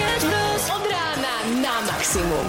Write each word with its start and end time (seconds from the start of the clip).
Sketch 0.00 0.24
Bros. 0.32 0.64
Od 0.72 0.84
rána 0.88 1.34
na 1.60 1.74
maximum. 1.84 2.46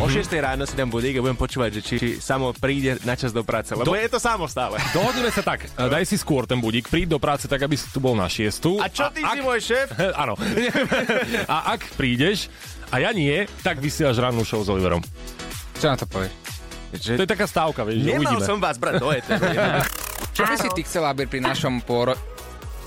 O 0.00 0.08
6 0.10 0.26
ráno 0.40 0.64
si 0.64 0.72
dám 0.72 0.88
budík 0.90 1.20
a 1.20 1.22
budem 1.22 1.36
počúvať, 1.38 1.70
že 1.78 1.80
či, 1.84 1.94
či 2.00 2.08
samo 2.18 2.50
príde 2.56 2.96
na 3.04 3.12
čas 3.14 3.30
do 3.30 3.44
práce, 3.46 3.76
lebo 3.76 3.92
Do- 3.92 3.94
je 3.94 4.08
to 4.08 4.16
samo 4.18 4.48
stále. 4.50 4.80
Dohodneme 4.90 5.30
sa 5.30 5.44
tak, 5.44 5.68
daj 5.76 6.02
si 6.08 6.16
skôr 6.18 6.48
ten 6.48 6.58
budík, 6.58 6.88
príď 6.90 7.14
do 7.14 7.20
práce 7.22 7.44
tak, 7.46 7.60
aby 7.62 7.76
si 7.78 7.86
tu 7.92 8.00
bol 8.02 8.16
na 8.16 8.26
šiestu. 8.26 8.80
A 8.82 8.88
čo 8.90 9.06
ty 9.14 9.22
ak... 9.22 9.36
si 9.36 9.40
môj 9.44 9.60
šéf? 9.60 9.92
Áno. 10.24 10.34
a 11.54 11.76
ak 11.76 11.94
prídeš 11.94 12.48
a 12.90 13.04
ja 13.04 13.14
nie, 13.14 13.46
tak 13.62 13.78
vysielaš 13.78 14.18
rannú 14.18 14.42
show 14.42 14.64
s 14.64 14.72
Oliverom. 14.72 15.04
Čo 15.78 15.92
na 15.92 15.96
to 16.00 16.08
povieš? 16.08 16.32
To 17.20 17.22
je 17.22 17.30
taká 17.30 17.46
stávka, 17.46 17.84
vieš, 17.86 18.02
že 18.02 18.08
Nemal 18.16 18.34
uvidíme. 18.34 18.48
som 18.48 18.56
vás 18.58 18.80
brať 18.80 18.98
do. 18.98 19.12
Čo 20.36 20.42
by 20.42 20.56
si 20.58 20.68
ty 20.74 20.82
chcela, 20.82 21.14
aby 21.14 21.30
pri 21.30 21.38
našom 21.38 21.86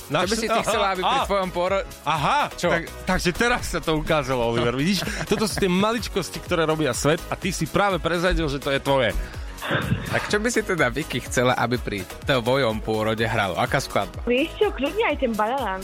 pôro... 0.07 0.23
Čo 0.23 0.31
by 0.31 0.37
si 0.37 0.47
ty 0.47 0.59
chcela, 0.63 0.85
aby 0.95 1.01
pri 1.03 1.19
tvojom 1.27 1.49
pôro... 1.51 1.77
Aha, 2.03 2.39
Čo? 2.55 2.67
Tak, 2.71 2.83
takže 3.05 3.29
teraz 3.35 3.61
sa 3.71 3.79
to 3.83 4.00
ukázalo, 4.00 4.41
Oliver. 4.47 4.73
Vidíš, 4.82 5.04
toto 5.27 5.45
sú 5.45 5.59
tie 5.59 5.69
maličkosti, 5.69 6.39
ktoré 6.41 6.63
robia 6.63 6.95
svet 6.95 7.19
a 7.27 7.36
ty 7.36 7.51
si 7.51 7.68
práve 7.68 7.99
prezradil, 7.99 8.47
že 8.47 8.57
to 8.57 8.71
je 8.71 8.79
tvoje. 8.79 9.11
Tak 10.07 10.32
čo 10.32 10.37
by 10.39 10.47
si 10.47 10.61
teda 10.63 10.87
Vicky 10.87 11.19
chcela, 11.19 11.51
aby 11.59 11.75
pri 11.75 11.99
tvojom 12.23 12.79
pôrode 12.79 13.25
hralo? 13.27 13.59
Aká 13.59 13.83
skladba? 13.83 14.23
Vieš 14.23 14.55
čo, 14.55 14.68
kľudne 14.71 15.04
aj 15.11 15.18
ten 15.19 15.32
banán. 15.35 15.79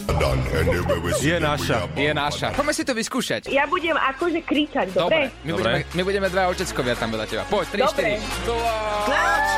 Je 1.20 1.36
naša. 1.36 1.92
Je 1.92 2.12
naša. 2.16 2.56
Poďme 2.56 2.72
si 2.72 2.84
to 2.88 2.94
vyskúšať. 2.96 3.52
Ja 3.52 3.68
budem 3.68 3.98
akože 4.00 4.40
kričať, 4.46 4.96
Dobre, 4.96 5.28
dobre? 5.28 5.44
my, 5.44 5.52
Dobre. 5.52 5.64
Budeme, 5.64 5.80
my 5.92 6.02
budeme 6.06 6.28
dva 6.32 6.44
oteckovia 6.54 6.96
tam 6.96 7.12
vedľa 7.12 7.28
teba. 7.28 7.44
Poď, 7.52 7.66
3, 7.76 7.84
Dobre. 7.84 8.10
4. 8.48 9.53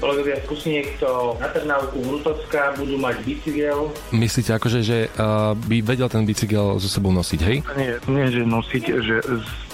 Kolegovia 0.00 0.40
z 0.40 0.44
Kusniekto 0.48 1.36
na 1.36 1.48
Trnávku 1.52 2.00
Vrutocka 2.00 2.72
budú 2.80 2.96
mať 2.96 3.20
bicykel. 3.20 3.92
Myslíte 4.16 4.56
akože, 4.56 4.80
že 4.80 4.98
uh, 5.20 5.52
by 5.52 5.84
vedel 5.84 6.08
ten 6.08 6.24
bicykel 6.24 6.80
so 6.80 6.88
sebou 6.88 7.12
nosiť, 7.12 7.40
hej? 7.44 7.56
Nie, 7.76 8.00
nie, 8.08 8.26
že 8.32 8.42
nosiť, 8.48 8.84
že 9.04 9.16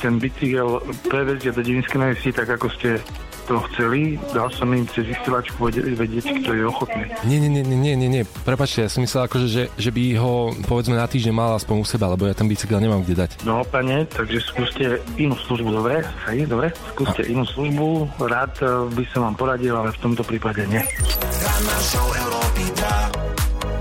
ten 0.03 0.19
bicykel 0.19 0.83
prevezie 1.07 1.55
do 1.55 1.63
Devinskej 1.63 2.03
najsi 2.03 2.35
tak, 2.35 2.51
ako 2.51 2.67
ste 2.75 2.99
to 3.47 3.63
chceli. 3.73 4.19
Dal 4.35 4.51
som 4.51 4.69
im 4.75 4.85
cez 4.91 5.07
vysielačku 5.07 5.71
vedieť, 5.71 6.43
kto 6.43 6.51
je 6.53 6.65
ochotný. 6.67 7.03
Nie, 7.25 7.39
nie, 7.39 7.49
nie, 7.49 7.63
nie, 7.63 7.95
nie, 7.95 8.09
nie. 8.11 8.23
Prepačte, 8.43 8.87
ja 8.87 8.91
som 8.91 9.07
myslel 9.07 9.31
akože, 9.31 9.47
že, 9.47 9.63
že 9.79 9.91
by 9.95 10.05
ho 10.19 10.51
povedzme 10.67 10.99
na 10.99 11.07
týždeň 11.07 11.33
mal 11.33 11.55
aspoň 11.55 11.77
u 11.81 11.87
seba, 11.87 12.11
lebo 12.11 12.27
ja 12.27 12.35
ten 12.35 12.51
bicykel 12.51 12.83
nemám 12.83 13.07
kde 13.07 13.27
dať. 13.27 13.31
No, 13.47 13.63
pane, 13.63 14.05
takže 14.11 14.43
skúste 14.43 14.99
inú 15.17 15.39
službu, 15.39 15.71
dobre? 15.71 16.03
Hej, 16.27 16.51
dobre? 16.51 16.75
Skúste 16.93 17.23
inú 17.31 17.47
službu, 17.47 18.11
rád 18.27 18.53
eh, 18.61 18.69
by 18.91 19.05
som 19.15 19.31
vám 19.31 19.37
poradil, 19.39 19.79
ale 19.79 19.95
v 19.95 19.99
tomto 20.03 20.27
prípade 20.27 20.67
nie. 20.67 20.83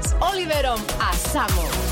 S 0.05 0.11
Oliverom 0.21 0.81
a 1.01 1.09
Samom. 1.17 1.84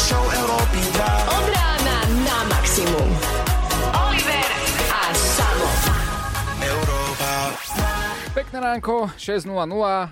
Od 0.00 1.48
rána 1.48 1.69
Pekné 8.30 8.62
ránko, 8.62 9.10
6.00, 9.18 9.50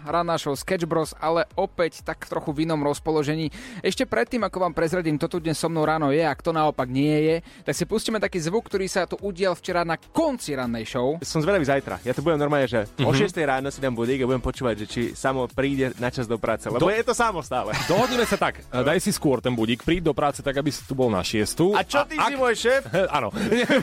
rána 0.02 0.34
show 0.42 0.50
Sketch 0.58 0.90
Bros, 0.90 1.14
ale 1.22 1.46
opäť 1.54 2.02
tak 2.02 2.26
trochu 2.26 2.50
v 2.50 2.66
inom 2.66 2.82
rozpoložení. 2.82 3.54
Ešte 3.78 4.10
predtým, 4.10 4.42
ako 4.42 4.58
vám 4.58 4.74
prezradím, 4.74 5.22
to 5.22 5.30
tu 5.30 5.38
dnes 5.38 5.54
so 5.54 5.70
mnou 5.70 5.86
ráno 5.86 6.10
je 6.10 6.26
a 6.26 6.34
kto 6.34 6.50
naopak 6.50 6.90
nie 6.90 7.14
je, 7.14 7.36
tak 7.62 7.78
si 7.78 7.86
pustíme 7.86 8.18
taký 8.18 8.42
zvuk, 8.42 8.66
ktorý 8.66 8.90
sa 8.90 9.06
tu 9.06 9.14
udial 9.22 9.54
včera 9.54 9.86
na 9.86 9.94
konci 9.94 10.58
rannej 10.58 10.82
show. 10.82 11.14
Som 11.22 11.46
zvedavý 11.46 11.62
zajtra. 11.62 12.02
Ja 12.02 12.10
to 12.10 12.26
budem 12.26 12.42
normálne, 12.42 12.66
že 12.66 12.90
o 13.06 13.14
6 13.14 13.38
ráno 13.38 13.70
si 13.70 13.78
dám 13.78 13.94
budík 13.94 14.18
a 14.18 14.26
budem 14.26 14.42
počúvať, 14.42 14.74
že 14.82 14.86
či 14.90 15.02
samo 15.14 15.46
príde 15.46 15.94
na 16.02 16.10
čas 16.10 16.26
do 16.26 16.42
práce, 16.42 16.66
lebo 16.66 16.82
Do- 16.82 16.90
je 16.90 17.06
to 17.06 17.14
samo 17.14 17.38
stále. 17.38 17.70
Dohodneme 17.86 18.26
sa 18.26 18.34
tak, 18.34 18.66
daj 18.66 18.98
si 18.98 19.14
skôr 19.14 19.38
ten 19.38 19.54
budík, 19.54 19.86
príď 19.86 20.10
do 20.10 20.14
práce 20.18 20.42
tak, 20.42 20.58
aby 20.58 20.74
si 20.74 20.82
tu 20.82 20.98
bol 20.98 21.06
na 21.06 21.22
šiestu. 21.22 21.70
A 21.70 21.86
čo 21.86 22.02
ty 22.02 22.18
ak... 22.18 22.26
si 22.26 22.34
môj 22.34 22.54
šéf? 22.58 22.82
Áno. 23.14 23.30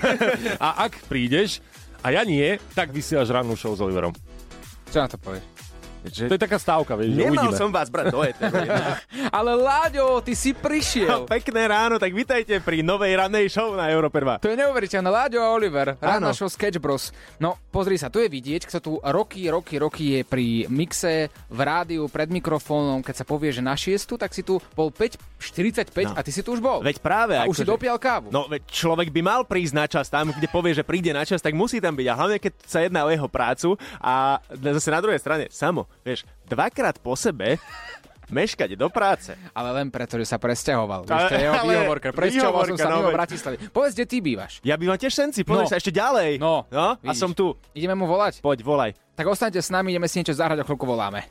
a 0.68 0.92
ak 0.92 1.08
prídeš 1.08 1.64
a 2.06 2.14
ja 2.14 2.22
nie, 2.22 2.62
tak 2.78 2.94
vysielaš 2.94 3.34
rannú 3.34 3.58
show 3.58 3.74
s 3.74 3.82
Oliverom. 3.82 4.14
Čo 4.92 5.02
na 5.02 5.08
to 5.08 5.18
povieš? 6.08 6.26
To 6.26 6.34
je 6.34 6.42
taká 6.42 6.58
stávka, 6.58 6.94
vieš, 6.94 7.10
že 7.10 7.20
Nemal 7.20 7.32
uvidíme. 7.48 7.58
som 7.58 7.70
vás 7.70 7.88
brať 7.88 8.06
do 8.08 8.22
éteru. 8.22 8.56
Ale 9.38 9.52
Láďo, 9.54 10.22
ty 10.22 10.34
si 10.34 10.52
prišiel. 10.52 11.26
Pekné 11.32 11.66
ráno, 11.66 11.96
tak 11.96 12.12
vitajte 12.12 12.60
pri 12.60 12.80
novej 12.80 13.16
rannej 13.16 13.48
show 13.48 13.74
na 13.74 13.88
Európe 13.88 14.18
2. 14.18 14.40
To 14.40 14.48
je 14.48 14.56
neuveriteľné. 14.56 15.08
Láďo 15.08 15.40
a 15.40 15.50
Oliver, 15.50 15.98
rána 15.98 16.30
Áno. 16.30 16.32
show 16.32 16.46
Sketch 16.46 16.78
Bros. 16.78 17.10
No, 17.38 17.58
pozri 17.70 17.96
sa, 17.96 18.08
tu 18.08 18.18
je 18.18 18.28
vidieť, 18.28 18.66
kto 18.66 18.78
tu 18.80 18.92
roky, 19.00 19.48
roky, 19.48 19.76
roky 19.76 20.06
je 20.12 20.22
pri 20.22 20.46
mixe, 20.68 21.16
v 21.48 21.60
rádiu, 21.60 22.06
pred 22.06 22.28
mikrofónom, 22.28 23.00
keď 23.00 23.16
sa 23.16 23.26
povie, 23.26 23.50
že 23.50 23.60
na 23.60 23.74
šiestu, 23.74 24.16
tak 24.16 24.32
si 24.32 24.42
tu 24.42 24.58
bol 24.72 24.90
5.45 24.90 26.06
No. 26.06 26.14
a 26.14 26.22
ty 26.22 26.30
si 26.30 26.42
tu 26.42 26.52
už 26.52 26.60
bol. 26.60 26.80
Veď 26.80 27.00
práve. 27.00 27.34
a 27.34 27.44
už 27.44 27.56
si 27.56 27.62
akože- 27.62 27.72
dopial 27.72 27.98
kávu. 27.98 28.30
No, 28.30 28.46
veď 28.46 28.62
človek 28.66 29.10
by 29.10 29.22
mal 29.22 29.42
prísť 29.44 29.74
na 29.74 29.86
čas 29.86 30.06
tam, 30.06 30.30
kde 30.30 30.48
povie, 30.48 30.72
že 30.72 30.82
príde 30.82 31.10
na 31.10 31.22
čas, 31.22 31.40
tak 31.40 31.54
musí 31.54 31.78
tam 31.78 31.94
byť. 31.94 32.08
A 32.08 32.14
hlavne, 32.14 32.38
keď 32.38 32.54
sa 32.62 32.80
jedná 32.80 33.02
o 33.02 33.10
jeho 33.10 33.26
prácu 33.26 33.74
a 33.98 34.38
zase 34.50 34.90
na 34.90 35.00
druhej 35.00 35.18
strane, 35.18 35.46
samo, 35.50 35.88
vieš, 36.02 36.26
dvakrát 36.44 36.98
po 36.98 37.14
sebe 37.14 37.62
meškať 38.26 38.74
do 38.74 38.90
práce. 38.90 39.38
Ale 39.54 39.70
len 39.72 39.88
preto, 39.88 40.18
že 40.18 40.26
sa 40.26 40.36
presťahoval. 40.36 41.06
Ale- 41.06 41.08
Vieš, 41.08 41.24
to 41.24 41.36
je 41.36 41.44
jeho 41.46 41.56
výhovorka. 41.62 42.08
Presťahoval 42.10 42.64
som 42.66 42.78
sa 42.78 42.90
no 42.90 42.96
mimo 42.98 43.10
veď. 43.10 43.16
Bratislavy. 43.16 43.56
Povedz, 43.70 43.94
kde 43.94 44.06
ty 44.06 44.18
bývaš. 44.18 44.54
Ja 44.62 44.76
bývam 44.76 44.98
tiež 44.98 45.14
v 45.14 45.20
senci, 45.22 45.46
pozri 45.46 45.66
No. 45.66 45.70
sa 45.70 45.78
ešte 45.78 45.94
ďalej. 45.94 46.42
No, 46.42 46.66
no 46.68 46.98
a 46.98 47.12
som 47.14 47.32
tu. 47.32 47.54
Ideme 47.72 47.94
mu 47.94 48.10
volať? 48.10 48.42
Poď, 48.42 48.60
volaj. 48.62 48.92
Tak 49.14 49.30
ostaňte 49.30 49.62
s 49.62 49.70
nami, 49.70 49.94
ideme 49.94 50.10
si 50.10 50.18
niečo 50.20 50.34
zahrať 50.34 50.60
a 50.60 50.66
chvíľku 50.66 50.84
voláme. 50.84 51.30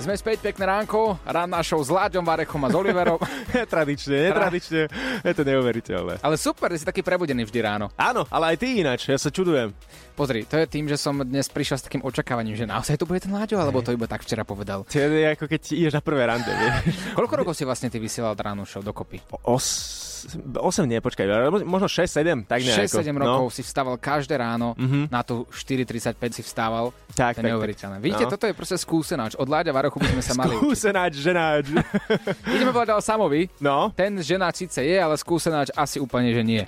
Sme 0.00 0.16
späť, 0.16 0.40
pekné 0.40 0.64
ránko, 0.64 1.20
ranná 1.28 1.60
show 1.60 1.76
s 1.76 1.92
Láďom 1.92 2.24
Varechom 2.24 2.64
a 2.64 2.72
s 2.72 2.74
Oliverom. 2.74 3.20
Netradične, 3.52 4.32
netradične. 4.32 4.88
Je 5.20 5.32
to 5.36 5.44
neuveriteľné. 5.44 6.24
Ale 6.24 6.40
super, 6.40 6.72
si 6.72 6.88
taký 6.88 7.04
prebudený 7.04 7.44
vždy 7.44 7.60
ráno. 7.60 7.92
Áno, 8.00 8.24
ale 8.32 8.56
aj 8.56 8.64
ty 8.64 8.80
ináč, 8.80 9.12
ja 9.12 9.20
sa 9.20 9.28
čudujem. 9.28 9.76
Pozri, 10.16 10.48
to 10.48 10.56
je 10.56 10.64
tým, 10.64 10.88
že 10.88 10.96
som 10.96 11.20
dnes 11.20 11.44
prišiel 11.52 11.76
s 11.76 11.84
takým 11.84 12.00
očakávaním, 12.00 12.56
že 12.56 12.64
naozaj 12.64 12.96
to 12.96 13.04
bude 13.04 13.20
ten 13.20 13.28
Láďo, 13.28 13.60
alebo 13.60 13.84
to 13.84 13.92
iba 13.92 14.08
tak 14.08 14.24
včera 14.24 14.40
povedal. 14.40 14.88
To 14.88 14.96
je 14.96 15.36
ako 15.36 15.44
keď 15.44 15.60
ideš 15.76 15.92
na 15.92 16.00
prvé 16.00 16.24
rande. 16.24 16.48
Koľko 17.20 17.44
rokov 17.44 17.52
si 17.52 17.68
vlastne 17.68 17.92
ty 17.92 18.00
vysielal 18.00 18.32
ránu 18.32 18.64
show 18.64 18.80
dokopy? 18.80 19.20
Os... 19.44 20.09
8 20.26 20.56
nie, 20.84 20.98
počkaj, 20.98 21.24
možno 21.62 21.86
6-7, 21.86 22.44
tak 22.44 22.60
nejako. 22.60 23.00
6-7 23.00 23.14
rokov 23.14 23.44
si 23.50 23.60
vstával 23.60 23.96
každé 23.96 24.34
ráno, 24.34 24.72
Mhm. 24.74 25.08
na 25.08 25.20
tú 25.20 25.44
4.35 25.46 26.16
si 26.30 26.42
vstával. 26.42 26.92
Tak, 27.10 27.34
to 27.34 27.38
je 27.38 27.42
tak, 27.42 27.44
neuveriteľné. 27.46 27.96
Vidíte, 27.98 28.24
No. 28.24 28.32
toto 28.32 28.44
je 28.44 28.52
proste 28.52 28.76
skúsenáč. 28.76 29.34
Od 29.34 29.44
Láďa 29.44 29.70
Varochu 29.70 29.96
by 29.96 30.10
sme 30.10 30.22
sa 30.22 30.34
mali. 30.34 30.54
Skúsenáč, 30.54 31.12
ženáč. 31.16 31.70
Ideme 32.54 32.70
povedať 32.70 32.92
ale 32.92 33.02
Samovi. 33.02 33.42
No, 33.58 33.92
Ten 33.92 34.16
ženáč 34.16 34.64
síce 34.64 34.80
je, 34.80 34.96
ale 34.96 35.14
skúsenáč 35.14 35.68
asi 35.72 35.96
úplne, 35.96 36.30
že 36.30 36.40
nie. 36.40 36.62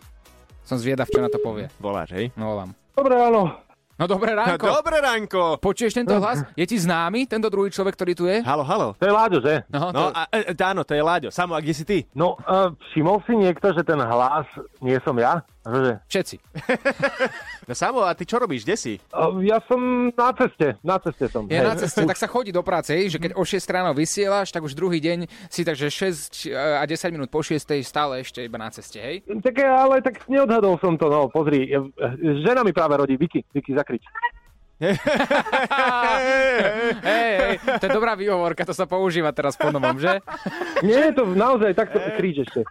Som 0.62 0.76
zviedavý, 0.76 1.08
čo 1.08 1.18
na 1.18 1.26
to 1.26 1.38
povie. 1.38 1.66
voláš, 1.76 2.12
hej? 2.12 2.30
No 2.32 2.54
volám. 2.54 2.70
Dobre, 2.92 3.16
áno. 3.16 3.56
No 4.00 4.08
dobré 4.08 4.32
ránko. 4.32 4.72
Dobré 4.72 4.98
ránko. 5.04 5.60
Počuješ 5.60 5.92
tento 5.92 6.16
hlas? 6.16 6.40
Je 6.56 6.64
ti 6.64 6.80
známy 6.80 7.28
tento 7.28 7.52
druhý 7.52 7.68
človek, 7.68 7.92
ktorý 7.92 8.12
tu 8.16 8.24
je? 8.24 8.40
Halo, 8.40 8.64
halo. 8.64 8.96
To 8.96 9.04
je 9.04 9.12
Láďo, 9.12 9.38
že? 9.44 9.54
No, 9.68 9.92
No, 9.92 10.08
to... 10.08 10.16
a, 10.16 10.22
e, 10.32 10.40
e, 10.48 10.54
áno, 10.64 10.80
to 10.80 10.96
je 10.96 11.02
Láďo. 11.04 11.28
Samo, 11.28 11.52
a 11.52 11.60
kde 11.60 11.74
si 11.76 11.84
ty? 11.84 11.98
No, 12.16 12.40
uh, 12.48 12.72
všimol 12.90 13.20
si 13.28 13.36
niekto, 13.36 13.68
že 13.76 13.84
ten 13.84 14.00
hlas 14.00 14.48
nie 14.80 14.96
som 15.04 15.12
ja? 15.20 15.44
Že, 15.62 15.92
Všetci. 16.10 16.36
No 17.70 17.78
Samo, 17.78 18.02
a 18.02 18.10
ty 18.18 18.26
čo 18.26 18.42
robíš? 18.42 18.66
Kde 18.66 18.74
si? 18.74 18.94
ja 19.46 19.62
som 19.70 20.10
na 20.10 20.34
ceste, 20.34 20.74
na 20.82 20.98
ceste 20.98 21.30
som. 21.30 21.46
Je 21.46 21.62
na 21.62 21.78
ceste, 21.78 22.02
tak 22.02 22.18
sa 22.18 22.26
chodí 22.26 22.50
do 22.50 22.66
práce, 22.66 22.90
hej, 22.90 23.14
že 23.14 23.22
keď 23.22 23.38
o 23.38 23.46
6 23.46 23.62
ráno 23.70 23.94
vysielaš, 23.94 24.50
tak 24.50 24.66
už 24.66 24.74
druhý 24.74 24.98
deň 24.98 25.30
si 25.46 25.62
takže 25.62 25.86
6 25.86 26.50
a 26.50 26.82
10 26.82 27.14
minút 27.14 27.30
po 27.30 27.38
6 27.38 27.62
stále 27.86 28.26
ešte 28.26 28.42
iba 28.42 28.58
na 28.58 28.74
ceste, 28.74 28.98
hej? 28.98 29.22
Tak, 29.22 29.54
ale 29.62 30.02
tak 30.02 30.26
neodhadol 30.26 30.74
som 30.82 30.98
to, 30.98 31.06
no, 31.06 31.30
pozri, 31.30 31.70
eh, 31.70 31.78
žena 32.42 32.66
mi 32.66 32.74
práve 32.74 32.98
rodí, 32.98 33.14
Vicky, 33.14 33.46
Vicky, 33.54 33.78
zakrič. 33.78 34.02
Hej, 37.06 37.32
hej, 37.38 37.54
to 37.78 37.86
je 37.86 37.92
dobrá 37.94 38.18
výhovorka, 38.18 38.66
to 38.66 38.74
sa 38.74 38.82
používa 38.82 39.30
teraz 39.30 39.54
po 39.54 39.70
novom, 39.70 39.94
že? 39.94 40.18
Nie, 40.82 41.14
to 41.14 41.22
naozaj 41.22 41.70
takto 41.78 42.02
kríč 42.18 42.42
ešte. 42.42 42.66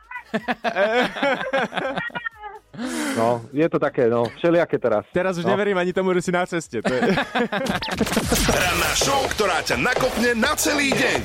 No, 3.22 3.46
je 3.54 3.70
to 3.70 3.78
také, 3.78 4.10
no, 4.10 4.26
všelijaké 4.42 4.82
teraz. 4.82 5.06
Teraz 5.14 5.38
už 5.38 5.46
No. 5.46 5.54
neverím 5.54 5.78
ani 5.78 5.94
tomu, 5.94 6.10
že 6.18 6.26
si 6.26 6.32
na 6.34 6.42
ceste. 6.50 6.82
To 6.82 6.90
je... 6.90 7.02
Ranná 8.66 8.92
show, 8.98 9.22
ktorá 9.30 9.62
ťa 9.62 9.78
nakopne 9.78 10.34
na 10.34 10.58
celý 10.58 10.90
deň. 10.90 11.20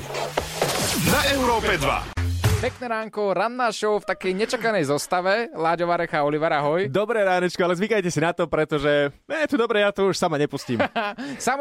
Na 1.08 1.20
Európe 1.32 1.81
2. 1.81 2.16
Pekné 2.56 2.88
ránko, 2.88 3.37
ranná 3.37 3.69
show 3.69 4.00
v 4.00 4.08
takej 4.08 4.32
nečakanej 4.32 4.88
zostave. 4.88 5.53
Láďo 5.53 5.85
Varecha, 5.93 6.25
Oliver, 6.25 6.49
ahoj. 6.56 6.88
Dobré 6.88 7.20
ránečko, 7.20 7.61
ale 7.61 7.76
zvykajte 7.76 8.08
si 8.08 8.17
na 8.17 8.32
to, 8.32 8.49
pretože 8.49 9.12
je 9.12 9.47
tu 9.53 9.61
dobre, 9.61 9.85
ja 9.85 9.93
to 9.93 10.08
už 10.08 10.17
sama 10.17 10.41
nepustím. 10.41 10.81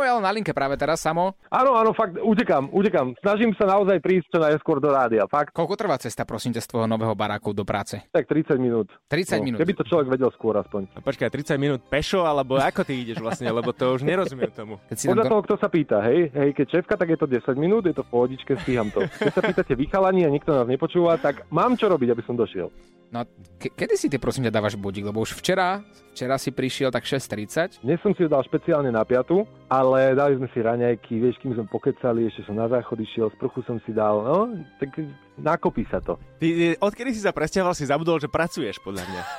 Ale 0.06 0.24
na 0.24 0.32
linke 0.32 0.56
práve 0.56 0.80
teraz, 0.80 1.04
Samo. 1.04 1.36
Áno, 1.52 1.76
áno, 1.76 1.92
fakt, 1.92 2.16
utekam, 2.24 2.72
utekam. 2.72 3.12
Snažím 3.20 3.52
sa 3.60 3.68
naozaj 3.68 4.00
prísť 4.00 4.28
čo 4.32 4.40
najskôr 4.40 4.80
do 4.80 4.88
rádia, 4.88 5.28
fakt. 5.28 5.52
Koľko 5.52 5.76
trvá 5.76 6.00
cesta, 6.00 6.24
prosím 6.24 6.56
ťa, 6.56 6.64
z 6.64 6.68
tvojho 6.72 6.88
nového 6.88 7.12
baráku 7.12 7.52
do 7.52 7.68
práce? 7.68 8.00
Tak 8.16 8.32
30 8.32 8.56
minút. 8.56 8.88
30 9.12 9.44
minút. 9.44 9.60
Keby 9.60 9.76
to 9.76 9.84
človek 9.84 10.08
vedel 10.08 10.32
skôr 10.32 10.56
aspoň. 10.56 10.96
A 10.96 11.04
počkaj, 11.04 11.28
30 11.28 11.60
minút 11.60 11.84
pešo, 11.92 12.24
alebo 12.24 12.56
ako 12.56 12.88
ty 12.88 13.04
ideš 13.04 13.20
vlastne, 13.20 13.52
lebo 13.52 13.76
to 13.76 14.00
už 14.00 14.08
nerozumiem 14.08 14.54
tomu. 14.56 14.80
Keď 14.88 14.96
si 14.96 15.06
Podľa 15.12 15.28
tam 15.28 15.32
toho, 15.36 15.42
kto 15.44 15.56
sa 15.60 15.68
pýta, 15.68 16.00
hej, 16.08 16.32
hej, 16.32 16.50
keď 16.56 16.66
šéfka, 16.80 16.96
tak 16.96 17.12
je 17.12 17.18
to 17.20 17.28
10 17.28 17.52
minút, 17.60 17.84
je 17.84 17.96
to 17.98 18.08
v 18.08 18.10
pohodičke, 18.16 18.56
stíham 18.64 18.88
to. 18.96 19.04
Keď 19.04 19.34
sa 19.36 19.44
pýtate 19.44 19.74
vychalani 19.76 20.24
a 20.24 20.32
nikto 20.32 20.56
nás 20.56 20.70
nepočúva, 20.86 21.18
tak 21.18 21.50
mám 21.50 21.74
čo 21.74 21.90
robiť, 21.90 22.14
aby 22.14 22.22
som 22.22 22.38
došiel. 22.38 22.70
No, 23.10 23.22
ke- 23.58 23.72
kedy 23.72 23.96
si 23.98 24.06
ty, 24.06 24.22
prosím 24.22 24.46
ťa, 24.46 24.54
dávaš 24.54 24.76
budík? 24.78 25.06
Lebo 25.06 25.22
už 25.22 25.38
včera, 25.38 25.82
včera 26.14 26.38
si 26.38 26.54
prišiel 26.54 26.90
tak 26.94 27.06
6.30. 27.06 27.82
Dnes 27.82 27.98
som 28.02 28.14
si 28.14 28.26
ho 28.26 28.30
dal 28.30 28.42
špeciálne 28.44 28.90
na 28.90 29.02
piatu, 29.02 29.46
ale 29.66 30.14
dali 30.14 30.36
sme 30.38 30.50
si 30.52 30.60
raňajky, 30.62 31.18
vieš, 31.18 31.38
kým 31.42 31.54
sme 31.54 31.66
pokecali, 31.66 32.28
ešte 32.28 32.46
som 32.46 32.58
na 32.58 32.70
záchod 32.70 33.02
išiel, 33.02 33.34
sprchu 33.34 33.62
som 33.64 33.82
si 33.86 33.94
dal, 33.94 34.20
no, 34.22 34.38
tak 34.78 34.94
nakopí 35.38 35.86
sa 35.90 36.02
to. 36.02 36.18
Ty, 36.38 36.76
odkedy 36.82 37.14
si 37.14 37.22
sa 37.22 37.32
presťahoval, 37.32 37.74
si 37.74 37.88
zabudol, 37.88 38.20
že 38.20 38.30
pracuješ, 38.30 38.78
podľa 38.82 39.06
mňa. 39.10 39.24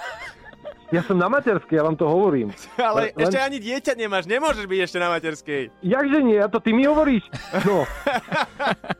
Ja 0.95 1.03
som 1.03 1.19
na 1.19 1.27
materskej, 1.27 1.75
ja 1.75 1.83
vám 1.83 1.99
to 1.99 2.07
hovorím. 2.07 2.55
Ale 2.79 3.11
Len- 3.11 3.19
ešte 3.19 3.43
ani 3.43 3.59
dieťa 3.59 3.99
nemáš, 3.99 4.31
nemôžeš 4.31 4.71
byť 4.71 4.81
ešte 4.87 4.99
na 5.03 5.11
materskej. 5.11 5.63
Jakže 5.83 6.19
nie, 6.23 6.39
a 6.39 6.47
to 6.47 6.63
ty 6.63 6.71
mi 6.71 6.87
hovoríš? 6.87 7.27
No, 7.67 7.83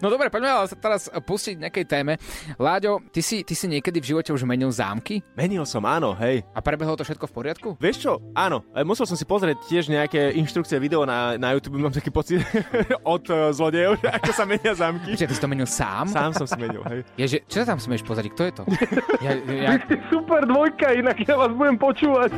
No 0.00 0.08
dobre, 0.08 0.32
poďme 0.32 0.50
ale 0.50 0.66
sa 0.66 0.76
teraz 0.76 1.06
pustiť 1.06 1.60
nejakej 1.60 1.84
téme. 1.86 2.16
Láďo, 2.56 3.04
ty 3.12 3.20
si, 3.20 3.44
ty 3.44 3.52
si 3.52 3.68
niekedy 3.68 4.00
v 4.00 4.16
živote 4.16 4.30
už 4.32 4.42
menil 4.48 4.72
zámky? 4.72 5.20
Menil 5.36 5.62
som, 5.68 5.84
áno, 5.84 6.16
hej. 6.18 6.42
A 6.56 6.60
prebehlo 6.64 6.96
to 6.96 7.04
všetko 7.04 7.28
v 7.28 7.34
poriadku? 7.34 7.68
Vieš 7.78 7.96
čo? 8.00 8.12
Áno, 8.34 8.64
e, 8.72 8.82
musel 8.82 9.06
som 9.06 9.14
si 9.14 9.28
pozrieť 9.28 9.60
tiež 9.68 9.92
nejaké 9.92 10.34
inštrukcie 10.34 10.80
video 10.80 11.04
na, 11.04 11.36
na 11.36 11.52
YouTube, 11.54 11.78
mám 11.78 11.94
taký 11.94 12.10
pocit 12.10 12.40
od 13.14 13.24
uh, 13.28 13.52
zlodejov, 13.52 14.00
že 14.00 14.08
ako 14.18 14.30
sa 14.32 14.44
menia 14.48 14.72
zámky. 14.72 15.14
Čiže 15.14 15.28
ty 15.30 15.34
si 15.36 15.42
to 15.42 15.50
menil 15.50 15.68
sám? 15.68 16.08
Sám 16.08 16.32
som 16.32 16.46
si 16.48 16.56
menil, 16.58 16.82
hej. 16.88 17.00
Ježe, 17.20 17.38
čo 17.46 17.62
sa 17.62 17.76
tam 17.76 17.78
smieš 17.78 18.02
pozrieť? 18.02 18.32
Kto 18.34 18.42
je 18.42 18.52
to? 18.52 18.62
Ja, 19.20 19.32
ja, 19.36 19.70
vy 19.76 19.80
ste 19.86 19.96
super 20.08 20.42
dvojka, 20.48 20.96
inak 20.96 21.16
ja 21.20 21.36
vás 21.36 21.52
budem 21.52 21.76
počúvať. 21.76 22.30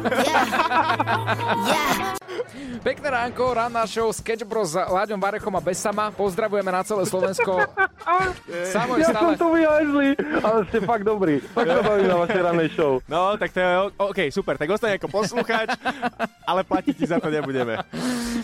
Pekné 2.82 3.08
ránko, 3.11 3.55
ranná 3.55 3.87
show 3.87 4.11
Sketch 4.11 4.46
Bros 4.46 4.75
s 4.75 4.78
Láďom 4.78 5.19
Varechom 5.19 5.55
a 5.55 5.62
Besama. 5.62 6.11
Pozdravujeme 6.11 6.70
na 6.70 6.82
celé 6.82 7.06
Slovensko. 7.06 7.62
Samo 8.75 8.99
Ja 8.99 9.11
stále... 9.11 9.34
som 9.34 9.40
to 9.40 9.49
vyhajzli, 9.55 10.06
ale 10.43 10.58
ste 10.70 10.78
fakt 10.82 11.05
dobrí. 11.06 11.43
Fakt 11.43 11.67
sa 11.67 11.82
bavím 11.82 12.08
na 12.08 12.17
vašej 12.23 12.43
ranej 12.43 12.69
show. 12.75 12.93
No, 13.11 13.34
tak 13.34 13.50
to 13.50 13.58
je, 13.58 13.69
OK, 13.99 14.19
super, 14.31 14.55
tak 14.55 14.70
ostane 14.70 14.99
ako 14.99 15.11
poslucháč, 15.11 15.75
ale 16.46 16.61
platiť 16.62 16.94
ti 16.94 17.05
za 17.06 17.19
to 17.19 17.28
nebudeme. 17.31 17.78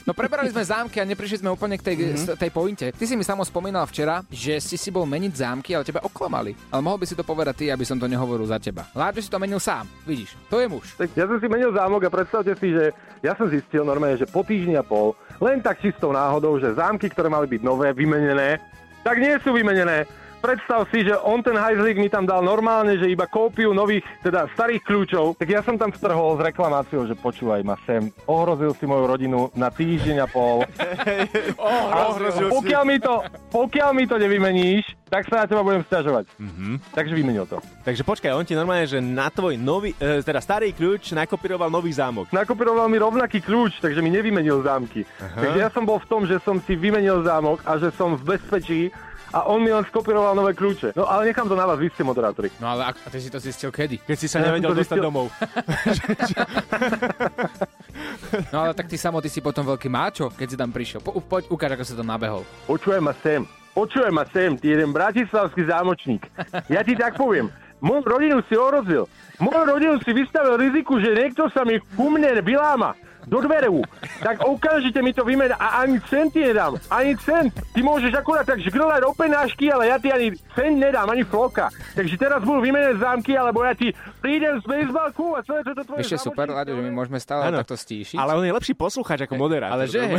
No 0.02 0.12
preberali 0.12 0.50
sme 0.50 0.66
zámky 0.66 0.98
a 0.98 1.06
neprišli 1.06 1.46
sme 1.46 1.54
úplne 1.54 1.78
k 1.78 1.82
tej, 1.86 1.96
mm-hmm. 1.96 2.36
tej 2.38 2.50
pointe. 2.50 2.86
Ty 2.90 3.04
si 3.06 3.14
mi 3.14 3.22
samo 3.22 3.46
spomínal 3.46 3.86
včera, 3.86 4.26
že 4.28 4.58
si 4.58 4.74
si 4.74 4.90
bol 4.90 5.06
meniť 5.06 5.32
zámky, 5.38 5.72
ale 5.78 5.86
teba 5.86 6.02
oklamali. 6.02 6.52
Ale 6.74 6.82
mohol 6.82 6.98
by 6.98 7.06
si 7.06 7.14
to 7.14 7.22
povedať 7.24 7.54
ty, 7.54 7.64
aby 7.70 7.86
som 7.86 7.96
to 7.96 8.10
nehovoril 8.10 8.44
za 8.44 8.58
teba. 8.58 8.90
Láďo 8.92 9.22
si 9.22 9.30
to 9.30 9.38
menil 9.38 9.62
sám. 9.62 9.86
Vidíš, 10.02 10.34
to 10.50 10.58
je 10.58 10.66
muž. 10.66 10.98
Tak 10.98 11.14
ja 11.14 11.24
som 11.30 11.38
si 11.38 11.46
menil 11.46 11.70
zámok 11.70 12.02
a 12.04 12.10
predstavte 12.10 12.52
si, 12.58 12.74
že 12.74 12.92
ja 13.22 13.32
som 13.38 13.46
zistil 13.48 13.71
normálne, 13.80 14.20
že 14.20 14.28
po 14.28 14.44
týždni 14.44 14.76
a 14.76 14.84
pol, 14.84 15.16
len 15.40 15.64
tak 15.64 15.80
čistou 15.80 16.12
náhodou, 16.12 16.60
že 16.60 16.76
zámky, 16.76 17.08
ktoré 17.08 17.32
mali 17.32 17.48
byť 17.48 17.64
nové, 17.64 17.96
vymenené, 17.96 18.60
tak 19.00 19.16
nie 19.16 19.32
sú 19.40 19.56
vymenené. 19.56 20.04
Predstav 20.42 20.90
si, 20.90 21.06
že 21.06 21.14
on 21.22 21.38
ten 21.38 21.54
hajzlík 21.54 22.02
mi 22.02 22.10
tam 22.10 22.26
dal 22.26 22.42
normálne, 22.42 22.98
že 22.98 23.06
iba 23.06 23.30
kópiu 23.30 23.70
nových, 23.70 24.02
teda 24.26 24.50
starých 24.58 24.82
kľúčov. 24.82 25.38
Tak 25.38 25.46
ja 25.46 25.62
som 25.62 25.78
tam 25.78 25.94
vtrhol 25.94 26.34
s 26.34 26.40
reklamáciou, 26.42 27.06
že 27.06 27.14
počúvaj 27.14 27.62
ma 27.62 27.78
sem, 27.86 28.10
ohrozil 28.26 28.74
si 28.74 28.82
moju 28.82 29.06
rodinu 29.06 29.54
na 29.54 29.70
týždeň 29.70 30.16
a 30.18 30.26
pol. 30.26 30.66
Ohrozil 32.10 32.50
si. 32.50 32.54
Pokiaľ 32.58 32.82
mi 32.82 32.98
to, 32.98 33.22
pokiaľ 33.54 33.90
mi 33.94 34.04
to 34.10 34.18
nevymeníš, 34.18 34.98
tak 35.06 35.28
sa 35.30 35.44
na 35.44 35.46
teba 35.46 35.62
budem 35.62 35.84
stiažovať. 35.86 36.24
Mm-hmm. 36.40 36.72
Takže 36.90 37.14
vymenil 37.14 37.44
to. 37.44 37.62
Takže 37.84 38.02
počkaj, 38.02 38.32
on 38.32 38.48
ti 38.48 38.56
normálne, 38.56 38.88
že 38.88 38.98
na 38.98 39.28
tvoj 39.28 39.60
nový, 39.60 39.92
e, 39.94 40.24
teda 40.24 40.40
starý 40.40 40.72
kľúč 40.72 41.12
nakopíroval 41.12 41.68
nový 41.68 41.92
zámok. 41.92 42.32
Nakopíroval 42.32 42.88
mi 42.88 42.96
rovnaký 42.96 43.44
kľúč, 43.44 43.78
takže 43.78 44.00
mi 44.00 44.08
nevymenil 44.08 44.64
zámky. 44.64 45.04
Takže 45.20 45.58
ja 45.60 45.68
som 45.68 45.84
bol 45.84 46.00
v 46.00 46.08
tom, 46.08 46.24
že 46.24 46.40
som 46.40 46.58
si 46.64 46.74
vymenil 46.74 47.22
zámok 47.28 47.60
a 47.62 47.76
že 47.76 47.92
som 47.94 48.16
v 48.16 48.34
bezpečí 48.34 48.88
a 49.32 49.48
on 49.48 49.58
mi 49.58 49.68
len 49.68 49.80
skopíroval 49.84 50.32
nové 50.32 50.52
kľúče. 50.52 50.92
No 50.92 51.04
ale 51.04 51.26
nechám 51.26 51.48
to 51.48 51.56
na 51.56 51.64
vás, 51.64 51.76
vy 51.76 51.88
ste 51.88 52.04
moderátori. 52.04 52.52
No 52.56 52.68
ale 52.68 52.84
ak, 52.86 52.96
a 53.02 53.08
ty 53.08 53.18
si 53.18 53.28
to 53.28 53.36
zistil 53.36 53.68
kedy? 53.68 53.98
Keď 53.98 54.16
si 54.16 54.28
sa 54.28 54.38
Ja 54.38 54.52
nevedel 54.52 54.72
dostať 54.72 54.84
zistil- 54.92 55.02
domov. 55.02 55.26
No 58.48 58.60
ale 58.60 58.72
tak 58.72 58.88
ty 58.88 58.96
samo, 58.96 59.20
ty 59.20 59.28
si 59.28 59.40
potom 59.40 59.64
veľký 59.66 59.88
máčo, 59.88 60.28
keď 60.30 60.46
si 60.46 60.56
tam 60.56 60.70
prišiel. 60.70 61.00
Po, 61.00 61.12
poď, 61.18 61.48
ukáž, 61.48 61.76
ako 61.76 61.84
sa 61.84 61.94
to 61.94 62.02
nabehol. 62.02 62.42
Počujem 62.64 63.02
ma 63.02 63.12
sem, 63.20 63.44
počujem 63.72 64.08
ma 64.08 64.24
sem, 64.26 64.56
ty 64.56 64.72
jeden 64.72 64.88
bratislavský 64.90 65.64
zámočník. 65.64 66.24
Ja 66.68 66.80
ti 66.80 66.96
tak 66.96 67.16
poviem, 67.16 67.52
moju 67.78 68.00
rodinu 68.02 68.40
si 68.48 68.56
ohrozil. 68.56 69.04
Moju 69.36 69.62
rodinu 69.66 70.00
si 70.00 70.12
vystavil 70.12 70.56
riziku, 70.56 70.96
že 70.96 71.12
niekto 71.12 71.52
sa 71.52 71.64
mi 71.64 71.76
ku 71.92 72.08
mne 72.08 72.40
vyláma 72.40 72.96
do 73.26 73.38
dveru, 73.40 73.82
tak 74.20 74.42
okamžite 74.42 75.02
mi 75.02 75.14
to 75.14 75.22
vymena 75.22 75.54
a 75.56 75.82
ani 75.86 76.00
cent 76.10 76.32
ti 76.32 76.42
nedám, 76.42 76.78
ani 76.90 77.16
cent. 77.22 77.54
Ty 77.54 77.80
môžeš 77.82 78.12
akurát 78.14 78.46
tak 78.46 78.58
žgrlať 78.60 79.02
penášky, 79.14 79.70
ale 79.70 79.88
ja 79.88 79.96
ti 79.98 80.10
ani 80.10 80.34
cent 80.54 80.76
nedám, 80.78 81.06
ani 81.10 81.22
floka. 81.22 81.68
Takže 81.94 82.14
teraz 82.18 82.40
budú 82.42 82.60
vymenené 82.60 82.98
zámky, 82.98 83.36
alebo 83.38 83.62
ja 83.62 83.74
ti 83.76 83.94
prídem 84.20 84.58
z 84.60 84.64
bejsbalku 84.66 85.36
a 85.36 85.42
celé 85.46 85.62
toto 85.62 85.82
tvoje 85.86 86.02
Ešte 86.02 86.18
super, 86.18 86.50
Láďo, 86.50 86.74
že 86.76 86.82
my 86.82 86.90
môžeme 86.92 87.18
stále 87.22 87.48
Áno. 87.48 87.62
takto 87.62 87.78
stíšiť. 87.78 88.18
Ale 88.18 88.34
on 88.36 88.44
je 88.44 88.52
lepší 88.52 88.74
poslucháč 88.74 89.24
ako 89.26 89.34
moderátor. 89.38 89.74
ale 89.78 89.84
že. 89.86 90.00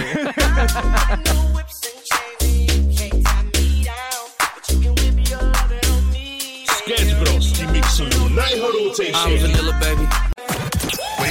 Sketch 6.84 7.16
Bros 7.24 7.48
ti 7.56 7.64
mixujú 7.72 8.28
najhorúcejšie 8.36 9.40
vanilla, 9.40 9.74
baby. 9.80 10.06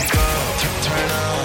Sketch 0.00 1.41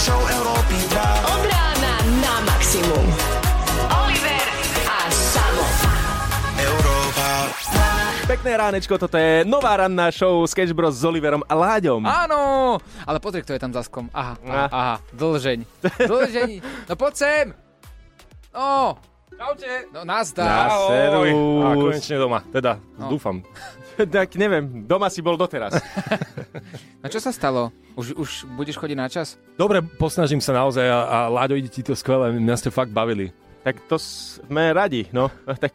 show 0.00 0.16
Európy 0.16 0.76
2. 0.88 0.96
Od 1.28 1.42
rána 1.44 1.92
na 2.24 2.34
maximum. 2.48 3.06
Oliver 4.00 4.46
a 4.88 4.98
Samo. 5.12 5.64
Európa. 6.56 7.28
Pekné 8.24 8.52
ránečko, 8.56 8.96
toto 8.96 9.20
je 9.20 9.44
nová 9.44 9.76
ranná 9.76 10.08
show 10.08 10.40
Sketch 10.48 10.72
Bros 10.72 10.96
s 10.96 11.04
Oliverom 11.04 11.44
a 11.44 11.52
Láďom. 11.52 12.00
Áno! 12.00 12.40
Ale 13.04 13.20
pozri, 13.20 13.44
kto 13.44 13.52
je 13.52 13.60
tam 13.60 13.76
za 13.76 13.84
skom. 13.84 14.08
Aha, 14.16 14.40
aha, 14.40 14.66
aha, 14.72 14.94
dlžeň. 15.12 15.58
Dlžeň. 16.08 16.50
No 16.88 16.94
poď 16.96 17.12
sem! 17.12 17.46
No! 18.56 18.96
Čaute! 19.36 19.72
No 19.92 20.00
nazdar. 20.04 20.48
Na 20.48 20.64
Ahoj. 20.68 21.30
A 21.60 21.68
konečne 21.74 22.16
doma, 22.16 22.40
teda, 22.48 22.80
No. 22.96 23.08
dúfam. 23.08 23.44
tak 24.20 24.34
neviem, 24.36 24.84
doma 24.86 25.08
si 25.10 25.20
bol 25.20 25.36
doteraz. 25.36 25.76
No 27.00 27.08
čo 27.08 27.16
sa 27.16 27.32
stalo? 27.32 27.72
Už, 27.96 28.12
už 28.12 28.30
budeš 28.60 28.76
chodiť 28.76 28.92
na 28.92 29.08
čas? 29.08 29.40
Dobre, 29.56 29.80
posnažím 29.80 30.44
sa 30.44 30.52
naozaj 30.52 30.84
a, 30.84 31.00
a 31.00 31.18
Láďo, 31.32 31.56
ide 31.56 31.72
ti 31.72 31.80
to 31.80 31.96
skvelé, 31.96 32.28
mňa 32.36 32.60
ste 32.60 32.68
fakt 32.68 32.92
bavili. 32.92 33.32
Tak 33.60 33.76
to 33.84 34.00
sme 34.00 34.72
radi, 34.72 35.04
no. 35.12 35.28
Tak 35.62 35.72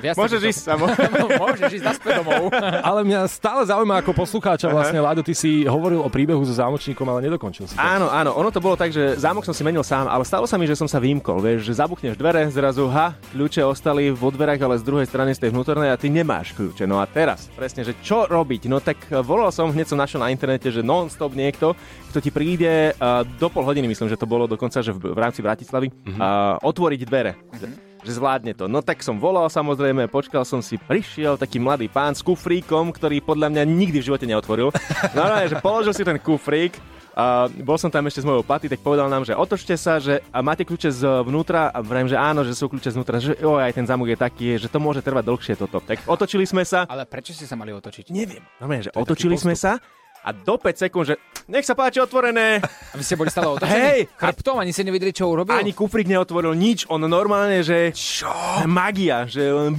Viac 0.00 0.16
môžeš 0.16 0.40
ísť 0.48 0.60
samo. 0.72 0.88
Môžeš 1.44 1.76
ísť 1.76 1.84
naspäť 1.84 2.24
domov. 2.24 2.48
Ale 2.88 3.04
mňa 3.04 3.28
stále 3.28 3.62
zaujíma 3.68 4.00
ako 4.00 4.16
poslucháča 4.16 4.72
vlastne, 4.72 5.04
Láďo, 5.04 5.20
ty 5.20 5.36
si 5.36 5.68
hovoril 5.68 6.00
o 6.00 6.08
príbehu 6.08 6.40
so 6.48 6.56
zámočníkom, 6.56 7.04
ale 7.04 7.28
nedokončil 7.28 7.68
si 7.68 7.74
to. 7.76 7.80
Áno, 7.82 8.08
áno, 8.08 8.32
ono 8.32 8.48
to 8.48 8.62
bolo 8.62 8.78
tak, 8.78 8.94
že 8.94 9.20
zámok 9.20 9.44
som 9.44 9.52
si 9.52 9.60
menil 9.60 9.84
sám, 9.84 10.08
ale 10.08 10.24
stalo 10.24 10.48
sa 10.48 10.56
mi, 10.56 10.64
že 10.64 10.78
som 10.78 10.88
sa 10.88 10.96
vymkol, 10.96 11.44
vieš, 11.44 11.68
že 11.68 11.76
zabukneš 11.76 12.16
dvere, 12.16 12.48
zrazu, 12.48 12.88
ha, 12.88 13.12
kľúče 13.34 13.60
ostali 13.66 14.08
vo 14.08 14.32
dverách, 14.32 14.60
ale 14.64 14.80
z 14.80 14.84
druhej 14.86 15.06
strany 15.06 15.36
z 15.36 15.44
tej 15.44 15.50
vnútornej 15.52 15.92
a 15.92 16.00
ty 16.00 16.08
nemáš 16.08 16.56
kľúče. 16.56 16.88
No 16.88 17.02
a 17.02 17.04
teraz, 17.04 17.52
presne, 17.52 17.84
že 17.84 17.92
čo 18.00 18.24
robiť? 18.24 18.70
No 18.70 18.80
tak 18.80 18.96
eh, 19.12 19.20
volal 19.20 19.52
som, 19.52 19.68
hneď 19.68 19.92
som 19.92 20.00
našiel 20.00 20.24
na 20.24 20.32
internete, 20.32 20.72
že 20.72 20.80
non-stop 20.80 21.36
niekto, 21.36 21.76
kto 22.16 22.18
ti 22.24 22.30
príde 22.32 22.96
uh, 22.96 23.28
do 23.36 23.52
pol 23.52 23.60
hodiny, 23.60 23.92
myslím, 23.92 24.08
že 24.08 24.16
to 24.16 24.24
bolo 24.24 24.48
dokonca, 24.48 24.80
že 24.80 24.88
v, 24.88 25.12
v 25.12 25.18
rámci 25.20 25.44
Bratislavy, 25.44 25.92
mm-hmm. 25.92 26.16
uh, 26.16 26.56
otvoriť 26.64 27.00
dvere. 27.04 27.25
Mm-hmm 27.34 27.86
že 28.06 28.22
zvládne 28.22 28.54
to. 28.54 28.70
No 28.70 28.78
tak 28.86 29.02
som 29.02 29.18
volal 29.18 29.50
samozrejme, 29.50 30.06
počkal 30.06 30.46
som 30.46 30.62
si, 30.62 30.78
prišiel 30.78 31.34
taký 31.34 31.58
mladý 31.58 31.90
pán 31.90 32.14
s 32.14 32.22
kufríkom, 32.22 32.94
ktorý 32.94 33.18
podľa 33.18 33.50
mňa 33.50 33.62
nikdy 33.66 33.98
v 33.98 34.06
živote 34.06 34.30
neotvoril. 34.30 34.70
No, 35.10 35.26
no 35.26 35.34
že 35.42 35.58
položil 35.58 35.90
si 35.90 36.06
ten 36.06 36.14
kufrík, 36.22 36.78
a 37.16 37.48
bol 37.48 37.80
som 37.80 37.88
tam 37.88 38.04
ešte 38.04 38.20
s 38.20 38.28
mojou 38.28 38.44
paty, 38.44 38.68
tak 38.68 38.84
povedal 38.84 39.08
nám, 39.08 39.24
že 39.24 39.32
otočte 39.32 39.72
sa, 39.80 39.96
že 39.96 40.20
a 40.28 40.44
máte 40.44 40.68
kľúče 40.68 40.92
zvnútra 40.92 41.72
a 41.72 41.80
vrajím, 41.80 42.12
že 42.12 42.20
áno, 42.20 42.44
že 42.44 42.52
sú 42.52 42.68
kľúče 42.68 42.92
zvnútra, 42.92 43.16
že 43.16 43.32
jo, 43.40 43.56
aj 43.56 43.72
ten 43.72 43.88
zamok 43.88 44.12
je 44.12 44.18
taký, 44.20 44.60
že 44.60 44.68
to 44.68 44.76
môže 44.76 45.00
trvať 45.00 45.24
dlhšie 45.24 45.54
toto. 45.56 45.80
Tak 45.80 46.04
otočili 46.04 46.44
sme 46.44 46.68
sa, 46.68 46.84
Ale 46.84 47.08
prečo 47.08 47.32
ste 47.32 47.48
sa 47.48 47.56
mali 47.56 47.72
otočiť? 47.72 48.12
neviem, 48.12 48.44
normálne, 48.60 48.84
že 48.84 48.92
To 48.92 49.00
otočili 49.00 49.40
sme 49.40 49.56
sa 49.56 49.80
a 50.26 50.34
do 50.34 50.58
5 50.58 50.82
sekúnd, 50.82 51.06
že 51.06 51.14
nech 51.46 51.62
sa 51.62 51.72
páči 51.72 52.02
otvorené. 52.02 52.58
A 52.58 52.94
vy 52.94 53.02
ste 53.02 53.14
boli 53.14 53.30
stále 53.30 53.46
otočení? 53.48 53.70
Hej! 53.70 54.00
Chrbtom, 54.12 54.58
ani 54.58 54.74
ste 54.74 54.82
nevedeli, 54.82 55.14
čo 55.14 55.30
urobil? 55.30 55.54
Ani 55.54 55.70
kufrík 55.70 56.04
neotvoril 56.04 56.50
nič, 56.52 56.82
on 56.86 56.98
normálne, 57.00 57.62
že... 57.62 57.94
Čo? 57.94 58.26
Magia, 58.66 59.22
že 59.24 59.46
len... 59.46 59.78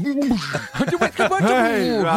Hej, 0.80 2.00
a, 2.00 2.16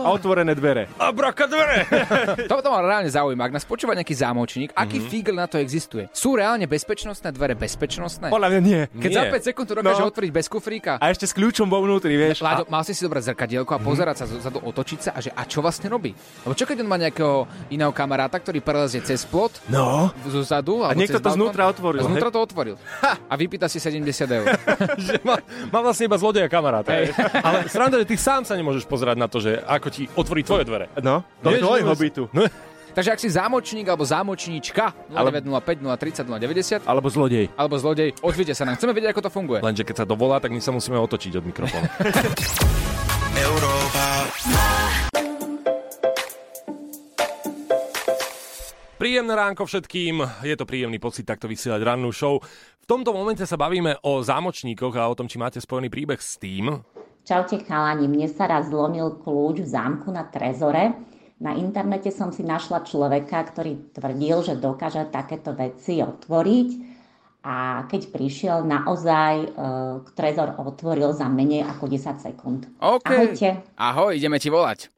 a 0.00 0.08
otvorené 0.08 0.54
dvere. 0.54 0.86
Abraka 0.96 1.46
dvere! 1.46 1.82
Toto 2.50 2.68
ma 2.68 2.78
reálne 2.80 3.08
zaujíma. 3.08 3.42
Ak 3.42 3.52
nás 3.52 3.64
počúva 3.64 3.92
nejaký 3.92 4.14
zámočník, 4.14 4.70
aký 4.72 4.96
Mhm. 4.96 5.06
fígl 5.08 5.34
na 5.34 5.46
to 5.46 5.58
existuje? 5.58 6.06
Sú 6.12 6.34
reálne 6.34 6.64
bezpečnostné 6.64 7.30
dvere 7.30 7.54
bezpečnostné? 7.54 8.30
Podľa 8.30 8.48
mňa 8.48 8.60
nie. 8.62 8.80
Keď 8.92 9.10
nie. 9.10 9.16
za 9.16 9.24
5 9.26 9.42
sekúnd 9.44 9.66
to 9.66 9.74
dokáže 9.76 9.98
No. 9.98 10.08
otvoriť 10.08 10.30
bez 10.30 10.46
kufríka. 10.46 10.92
A 10.96 11.10
ešte 11.10 11.26
s 11.26 11.32
kľúčom 11.32 11.66
vo 11.66 11.82
vnútri, 11.82 12.14
vieš. 12.14 12.38
Láďo, 12.40 12.70
mal 12.70 12.86
si 12.86 12.94
si 12.94 13.02
dobrať 13.02 13.34
zrkadielko 13.34 13.72
a 13.72 13.80
pozerať 13.80 14.16
sa 14.16 14.26
zozadu, 14.26 14.62
otočiť 14.62 14.98
sa 15.00 15.10
a 15.10 15.20
že 15.20 15.30
a 15.30 15.42
čo 15.42 15.58
vlastne 15.58 15.88
robí? 15.88 16.14
Lebo 16.46 16.54
čo 16.54 16.64
keď 16.64 16.80
on 16.80 16.88
má 16.88 16.96
nejakého 16.96 17.48
iného 17.66 17.90
kamaráta, 17.90 18.36
ktorý 18.36 18.58
prelezie 18.58 19.00
cez 19.00 19.22
plot 19.22 19.58
No. 19.66 20.12
zozadu? 20.24 20.80
A 20.80 20.90
alebo 20.90 20.98
niekto 20.98 21.16
to 21.16 21.24
balkón? 21.24 21.38
znútra 21.42 21.62
otvoril, 21.66 22.00
A 22.00 22.04
znútra 22.04 22.28
hej? 22.28 22.34
to 22.34 22.40
otvoril. 22.42 22.76
A 23.02 23.34
vypýta 23.34 23.66
si 23.66 23.76
70 23.76 24.02
eur. 24.28 24.46
že 25.06 25.18
má, 25.20 25.36
má 25.68 25.78
vlastne 25.80 26.04
iba 26.04 26.16
zlodeja 26.16 26.46
kamaráta. 26.46 26.92
Hej. 26.92 27.10
Ale 27.36 27.66
sranda, 27.66 27.98
že 27.98 28.06
ty 28.06 28.16
sám 28.16 28.42
sa 28.42 28.52
nemôžeš 28.52 28.84
pozerať 28.84 29.16
na 29.16 29.26
to, 29.26 29.38
že 29.38 29.58
ako 29.58 29.88
ti 29.88 30.06
otvorí 30.10 30.40
tvoje 30.40 30.62
dvere. 30.62 30.86
No, 30.98 31.20
do 31.38 31.50
Vieš, 31.50 31.62
tvojho 31.62 31.92
bytu. 31.92 32.24
No, 32.30 32.46
Takže 32.92 33.12
ak 33.12 33.20
si 33.20 33.28
zámočník 33.28 33.84
alebo 33.84 34.08
zámočníčka 34.08 35.12
0905 35.12 35.84
030 35.84 36.32
090 36.80 36.88
Alebo 36.88 37.12
zlodej. 37.12 37.52
alebo 37.52 37.76
zlodej, 37.76 38.16
ozvite 38.18 38.56
sa 38.56 38.64
nám. 38.64 38.80
Chceme 38.80 38.90
vedieť, 38.90 39.12
ako 39.12 39.20
to 39.20 39.30
funguje. 39.30 39.60
lenže 39.60 39.84
keď 39.84 39.96
sa 40.00 40.06
dovolá, 40.06 40.40
tak 40.40 40.48
my 40.48 40.58
sa 40.58 40.72
musíme 40.72 40.96
otočiť 40.96 41.36
od 41.36 41.44
mikrofónu. 41.44 41.84
Európa, 43.36 44.06
Príjemné 48.96 49.36
ránko 49.36 49.68
všetkým, 49.68 50.24
je 50.40 50.56
to 50.56 50.64
príjemný 50.64 50.96
pocit 50.96 51.28
takto 51.28 51.44
vysielať 51.44 51.84
rannú 51.84 52.16
show. 52.16 52.40
V 52.80 52.86
tomto 52.88 53.12
momente 53.12 53.44
sa 53.44 53.60
bavíme 53.60 54.00
o 54.00 54.24
zámočníkoch 54.24 54.96
a 54.96 55.12
o 55.12 55.12
tom, 55.12 55.28
či 55.28 55.36
máte 55.36 55.60
spojený 55.60 55.92
príbeh 55.92 56.16
s 56.16 56.40
tým. 56.40 56.80
Čaute 57.20 57.60
chalani, 57.60 58.08
mne 58.08 58.24
sa 58.32 58.48
raz 58.48 58.72
zlomil 58.72 59.20
kľúč 59.20 59.60
v 59.60 59.68
zámku 59.68 60.08
na 60.08 60.24
Trezore. 60.24 60.96
Na 61.44 61.52
internete 61.52 62.08
som 62.08 62.32
si 62.32 62.40
našla 62.40 62.88
človeka, 62.88 63.44
ktorý 63.52 63.92
tvrdil, 63.92 64.40
že 64.40 64.56
dokáže 64.56 65.04
takéto 65.12 65.52
veci 65.52 66.00
otvoriť 66.00 66.68
a 67.44 67.84
keď 67.92 68.02
prišiel, 68.16 68.64
naozaj 68.64 69.34
e, 69.44 69.48
Trezor 70.16 70.56
otvoril 70.56 71.12
za 71.12 71.28
menej 71.28 71.68
ako 71.68 71.84
10 71.84 72.16
sekúnd. 72.32 72.64
OK. 72.80 73.04
Ahojte. 73.04 73.60
Ahoj, 73.76 74.16
ideme 74.16 74.40
ti 74.40 74.48
volať. 74.48 74.88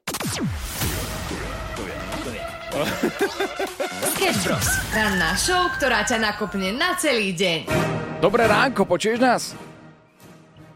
Sketch 4.15 4.39
Bros. 4.43 4.67
Ranná 4.91 5.35
show, 5.35 5.67
ktorá 5.75 6.03
ťa 6.03 6.17
nakopne 6.19 6.71
na 6.71 6.95
celý 6.95 7.35
deň. 7.35 7.67
Dobré 8.19 8.45
ránko, 8.45 8.83
počuješ 8.83 9.19
nás? 9.19 9.43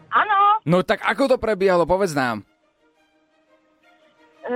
Áno, 0.08 0.62
No 0.64 0.80
tak 0.80 1.04
ako 1.04 1.28
to 1.28 1.36
prebiehalo, 1.36 1.84
povedz 1.84 2.16
nám. 2.16 2.40
e, 4.44 4.54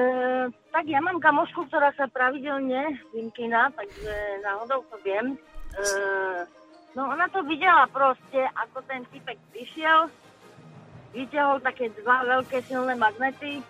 tak 0.72 0.84
ja 0.88 1.00
mám 1.04 1.20
kamošku, 1.20 1.68
ktorá 1.68 1.92
sa 1.96 2.08
pravidelne 2.08 2.96
vymkýna, 3.12 3.72
takže 3.76 4.12
náhodou 4.40 4.84
to 4.88 4.96
viem. 5.04 5.36
E, 5.76 5.84
no 6.96 7.12
ona 7.12 7.28
to 7.28 7.44
videla 7.44 7.84
proste, 7.92 8.40
ako 8.56 8.80
ten 8.88 9.04
typek 9.12 9.36
prišiel, 9.52 10.08
vyťahol 11.12 11.60
také 11.60 11.92
dva 12.00 12.24
veľké 12.24 12.64
silné 12.64 12.96
magnety, 12.96 13.60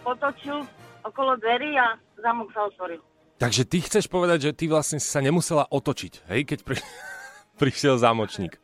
potočil 0.00 0.64
okolo 1.04 1.36
dverí 1.36 1.76
a 1.76 1.92
zamok 2.16 2.54
sa 2.56 2.72
otvoril. 2.72 3.02
Takže 3.42 3.66
ty 3.66 3.82
chceš 3.82 4.06
povedať, 4.06 4.38
že 4.46 4.50
ty 4.54 4.70
vlastne 4.70 5.02
si 5.02 5.08
sa 5.10 5.18
nemusela 5.18 5.66
otočiť, 5.66 6.30
hej, 6.30 6.46
keď 6.46 6.58
pri... 6.62 6.78
prišiel 7.60 7.98
zámočník. 7.98 8.54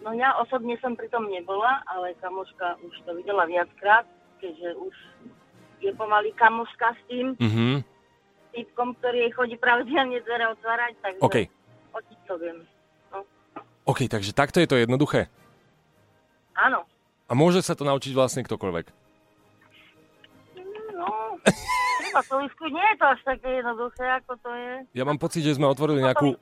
No 0.00 0.16
ja 0.16 0.32
osobne 0.40 0.78
som 0.80 0.96
pri 0.96 1.12
tom 1.12 1.28
nebola, 1.28 1.84
ale 1.84 2.16
kamoška 2.16 2.78
už 2.80 2.94
to 3.04 3.10
videla 3.12 3.44
viackrát, 3.44 4.06
keďže 4.38 4.70
už 4.78 4.94
je 5.82 5.92
pomaly 5.92 6.32
kamoška 6.32 6.94
s 6.94 7.00
tým 7.10 7.26
Mhm. 7.36 7.84
typkom, 8.56 8.96
ktorý 8.96 9.28
jej 9.28 9.32
chodí 9.36 9.56
pravidelne 9.60 10.24
dvere 10.24 10.48
otvárať, 10.56 10.92
takže 11.04 11.20
OK, 11.20 11.36
odtiaľ 11.92 12.22
to 12.24 12.34
viem. 12.40 12.58
OK, 13.86 14.00
takže 14.08 14.32
takto 14.32 14.58
je 14.58 14.66
to 14.66 14.80
jednoduché. 14.80 15.28
Áno. 16.56 16.82
A 17.28 17.32
môže 17.36 17.60
sa 17.60 17.76
to 17.76 17.84
naučiť 17.84 18.16
vlastne 18.16 18.42
ktokoľvek. 18.42 18.86
No, 20.96 21.06
vyskúť. 22.24 22.70
Nie 22.72 22.86
je 22.94 22.96
to 22.96 23.06
až 23.12 23.20
také 23.24 23.48
jednoduché, 23.60 24.04
ako 24.22 24.32
to 24.40 24.50
je. 24.54 24.72
Ja 24.96 25.04
mám 25.04 25.18
pocit, 25.20 25.42
že 25.44 25.56
sme 25.56 25.68
otvorili 25.68 26.00
nejakú... 26.00 26.36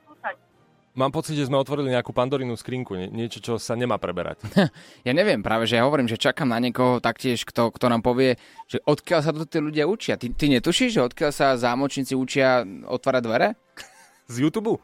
Mám 0.95 1.11
pocit, 1.11 1.35
že 1.35 1.51
sme 1.51 1.59
otvorili 1.59 1.91
nejakú 1.91 2.15
pandorinu 2.15 2.55
skrinku, 2.55 2.95
nie, 2.95 3.11
niečo, 3.11 3.43
čo 3.43 3.59
sa 3.59 3.75
nemá 3.75 3.99
preberať. 3.99 4.39
Ja 5.07 5.11
neviem, 5.11 5.43
práve 5.43 5.67
že 5.67 5.75
ja 5.75 5.83
hovorím, 5.83 6.07
že 6.07 6.15
čakám 6.15 6.47
na 6.47 6.55
niekoho 6.63 7.03
taktiež, 7.03 7.43
kto, 7.43 7.67
kto 7.75 7.91
nám 7.91 7.99
povie, 7.99 8.39
že 8.71 8.79
odkiaľ 8.87 9.19
sa 9.19 9.35
to 9.35 9.43
tí 9.43 9.59
ľudia 9.59 9.91
učia. 9.91 10.15
Ty, 10.15 10.31
ty 10.31 10.47
netušíš, 10.47 10.95
že 10.95 11.03
odkiaľ 11.03 11.31
sa 11.35 11.59
zámočníci 11.59 12.15
učia 12.15 12.63
otvárať 12.87 13.21
dvere? 13.27 13.47
Z 14.31 14.39
YouTube? 14.39 14.79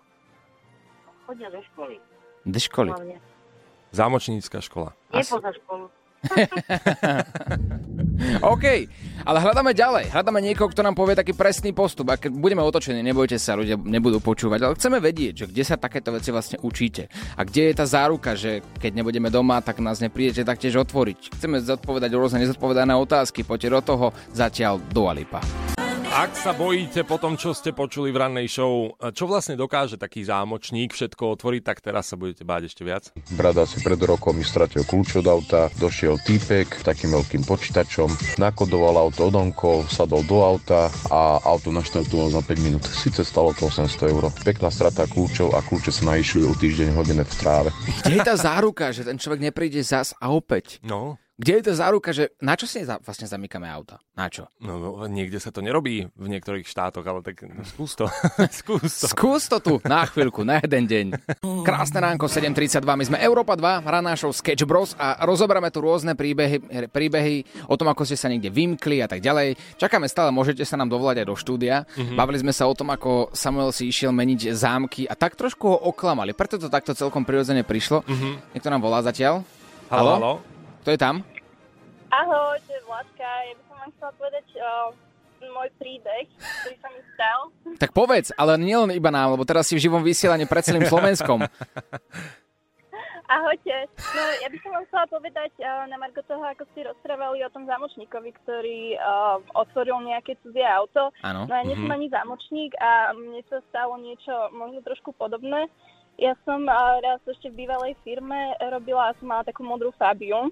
Chodia 1.24 1.48
do 1.48 1.64
školy. 1.72 1.96
Do 2.44 2.60
školy. 2.60 2.92
Zámočnícka 3.96 4.60
škola. 4.60 4.92
Nie 5.16 5.24
poza 5.24 5.52
školu. 5.56 5.88
OK, 8.42 8.66
ale 9.26 9.38
hľadáme 9.38 9.72
ďalej. 9.74 10.14
Hľadáme 10.14 10.40
niekoho, 10.42 10.70
kto 10.70 10.82
nám 10.82 10.98
povie 10.98 11.18
taký 11.18 11.34
presný 11.34 11.74
postup. 11.74 12.14
A 12.14 12.18
keď 12.18 12.34
budeme 12.34 12.62
otočení, 12.62 13.02
nebojte 13.06 13.38
sa, 13.38 13.58
ľudia 13.58 13.78
nebudú 13.78 14.22
počúvať. 14.22 14.60
Ale 14.66 14.78
chceme 14.78 14.98
vedieť, 14.98 15.46
že 15.46 15.46
kde 15.50 15.64
sa 15.66 15.76
takéto 15.78 16.14
veci 16.14 16.30
vlastne 16.34 16.58
učíte. 16.62 17.10
A 17.38 17.42
kde 17.46 17.72
je 17.72 17.78
tá 17.78 17.86
záruka, 17.86 18.34
že 18.34 18.66
keď 18.82 19.02
nebudeme 19.02 19.30
doma, 19.30 19.62
tak 19.62 19.82
nás 19.84 20.02
neprídete 20.02 20.46
taktiež 20.46 20.82
otvoriť. 20.82 21.38
Chceme 21.38 21.62
zodpovedať 21.62 22.12
rôzne 22.14 22.42
nezodpovedané 22.46 22.94
otázky. 22.98 23.46
Poďte 23.46 23.70
do 23.74 23.82
toho. 23.82 24.06
Zatiaľ 24.34 24.82
Dua 24.90 25.14
Lipa. 25.14 25.42
Ak 26.12 26.36
sa 26.36 26.52
bojíte 26.52 27.08
po 27.08 27.16
tom, 27.16 27.40
čo 27.40 27.56
ste 27.56 27.72
počuli 27.72 28.12
v 28.12 28.20
rannej 28.20 28.52
show, 28.52 29.00
čo 29.16 29.32
vlastne 29.32 29.56
dokáže 29.56 29.96
taký 29.96 30.28
zámočník 30.28 30.92
všetko 30.92 31.40
otvoriť, 31.40 31.62
tak 31.64 31.80
teraz 31.80 32.12
sa 32.12 32.20
budete 32.20 32.44
báť 32.44 32.68
ešte 32.68 32.84
viac. 32.84 33.16
Brat 33.32 33.56
asi 33.56 33.80
pred 33.80 33.96
rokom 33.96 34.36
mi 34.36 34.44
stratil 34.44 34.84
kľúč 34.84 35.24
od 35.24 35.28
auta, 35.32 35.72
došiel 35.80 36.20
týpek 36.20 36.84
takým 36.84 37.16
veľkým 37.16 37.48
počítačom, 37.48 38.12
nakodoval 38.44 39.08
auto 39.08 39.32
odonkol, 39.32 39.88
sadol 39.88 40.28
do 40.28 40.44
auta 40.44 40.92
a 41.08 41.40
auto 41.48 41.72
naštartoval 41.72 42.36
za 42.36 42.44
5 42.44 42.60
minút. 42.60 42.84
Sice 42.92 43.24
stalo 43.24 43.56
to 43.56 43.72
800 43.72 44.12
eur. 44.12 44.36
Pekná 44.44 44.68
strata 44.68 45.08
kľúčov 45.08 45.56
a 45.56 45.64
kľúče 45.64 45.96
sa 45.96 46.12
naišli 46.12 46.44
o 46.44 46.52
týždeň 46.52 46.92
hodené 46.92 47.24
v 47.24 47.34
tráve. 47.40 47.70
Kde 48.04 48.20
je 48.20 48.28
tá 48.28 48.36
záruka, 48.36 48.92
že 48.92 49.08
ten 49.08 49.16
človek 49.16 49.48
nepríde 49.48 49.80
zas 49.80 50.12
a 50.20 50.28
opäť? 50.36 50.84
No. 50.84 51.16
Kde 51.42 51.58
je 51.58 51.64
tá 51.66 51.74
záruka, 51.74 52.14
že 52.14 52.30
na 52.38 52.54
čo 52.54 52.70
si 52.70 52.86
za, 52.86 53.02
vlastne 53.02 53.26
zamykame 53.26 53.66
auta? 53.66 53.98
Na 54.14 54.30
čo? 54.30 54.46
No, 54.62 54.78
no, 54.78 55.10
niekde 55.10 55.42
sa 55.42 55.50
to 55.50 55.66
nerobí 55.66 56.06
v 56.14 56.28
niektorých 56.30 56.70
štátoch, 56.70 57.02
ale 57.02 57.26
tak 57.26 57.42
no, 57.50 57.66
skús 57.66 57.98
to. 57.98 58.06
skús 58.62 59.02
to. 59.02 59.06
Skús 59.10 59.50
to 59.50 59.58
tu 59.58 59.74
na 59.82 60.06
chvíľku, 60.06 60.46
na 60.46 60.62
jeden 60.62 60.86
deň. 60.86 61.06
Krásne 61.66 61.98
ránko, 61.98 62.30
7.32, 62.30 62.86
my 62.86 63.06
sme 63.10 63.18
Európa 63.26 63.58
2, 63.58 63.82
raná 63.82 64.14
show 64.14 64.30
Sketch 64.30 64.70
Bros 64.70 64.94
a 65.02 65.18
rozoberáme 65.26 65.74
tu 65.74 65.82
rôzne 65.82 66.14
príbehy, 66.14 66.86
príbehy 66.94 67.66
o 67.66 67.74
tom, 67.74 67.90
ako 67.90 68.06
ste 68.06 68.22
sa 68.22 68.30
niekde 68.30 68.54
vymkli 68.54 69.02
a 69.02 69.10
tak 69.10 69.26
ďalej. 69.26 69.58
Čakáme 69.82 70.06
stále, 70.06 70.30
môžete 70.30 70.62
sa 70.62 70.78
nám 70.78 70.94
dovolať 70.94 71.26
aj 71.26 71.28
do 71.34 71.34
štúdia. 71.34 71.90
Mhm. 71.98 72.22
Bavili 72.22 72.38
sme 72.38 72.54
sa 72.54 72.70
o 72.70 72.78
tom, 72.78 72.94
ako 72.94 73.34
Samuel 73.34 73.74
si 73.74 73.90
išiel 73.90 74.14
meniť 74.14 74.54
zámky 74.54 75.10
a 75.10 75.18
tak 75.18 75.34
trošku 75.34 75.66
ho 75.66 75.78
oklamali, 75.90 76.38
preto 76.38 76.62
to 76.62 76.70
takto 76.70 76.94
celkom 76.94 77.26
prirodzene 77.26 77.66
prišlo. 77.66 78.06
Mhm. 78.06 78.54
Niekto 78.54 78.70
nám 78.70 78.86
volá 78.86 79.02
zatiaľ. 79.02 79.42
Haló, 79.90 80.14
haló. 80.22 80.34
Kto 80.82 80.90
je 80.90 81.00
tam? 81.00 81.16
Ahoj, 82.12 82.58
to 82.68 82.72
je 82.74 82.82
Vládka. 82.84 83.24
Ja 83.24 83.54
by 83.56 83.64
som 83.64 83.76
vám 83.78 83.90
chcela 83.96 84.12
povedať 84.20 84.46
uh, 84.58 84.90
môj 85.42 85.70
príbeh, 85.80 86.26
ktorý 86.62 86.76
sa 86.78 86.90
mi 86.92 87.02
stal. 87.16 87.40
Tak 87.80 87.92
povedz, 87.94 88.30
ale 88.36 88.60
nielen 88.60 88.92
iba 88.92 89.10
nám, 89.10 89.34
lebo 89.34 89.48
teraz 89.48 89.70
si 89.70 89.78
v 89.78 89.84
živom 89.88 90.04
vysielaní 90.04 90.44
pred 90.46 90.62
celým 90.62 90.86
Slovenskom. 90.86 91.42
Ahojte. 93.32 93.88
No, 94.12 94.22
ja 94.44 94.52
by 94.52 94.58
som 94.60 94.72
vám 94.76 94.84
chcela 94.92 95.06
povedať 95.08 95.52
uh, 95.64 95.88
na 95.88 95.96
Marko 95.96 96.20
toho, 96.28 96.44
ako 96.44 96.68
ste 96.74 96.84
rozprávali 96.84 97.40
o 97.48 97.54
tom 97.54 97.64
zámočníkovi, 97.64 98.30
ktorý 98.44 99.00
uh, 99.00 99.40
otvoril 99.56 100.04
nejaké 100.04 100.36
cudzie 100.44 100.68
auto. 100.68 101.16
Áno. 101.24 101.48
No 101.48 101.54
ja 101.56 101.64
nie 101.64 101.80
som 101.80 101.88
Mhm. 101.88 101.96
ani 101.96 102.08
zámočník 102.12 102.76
a 102.76 103.16
mne 103.16 103.40
sa 103.48 103.64
stalo 103.72 103.96
niečo 104.04 104.36
možno 104.52 104.84
trošku 104.84 105.16
podobné. 105.16 105.72
Ja 106.20 106.36
som 106.44 106.68
uh, 106.68 107.00
raz 107.00 107.24
ešte 107.24 107.48
v 107.48 107.64
bývalej 107.64 107.96
firme 108.04 108.52
robila 108.68 109.16
som 109.16 109.32
mala 109.32 109.48
takú 109.48 109.64
modrú 109.64 109.96
Fabiu. 109.96 110.52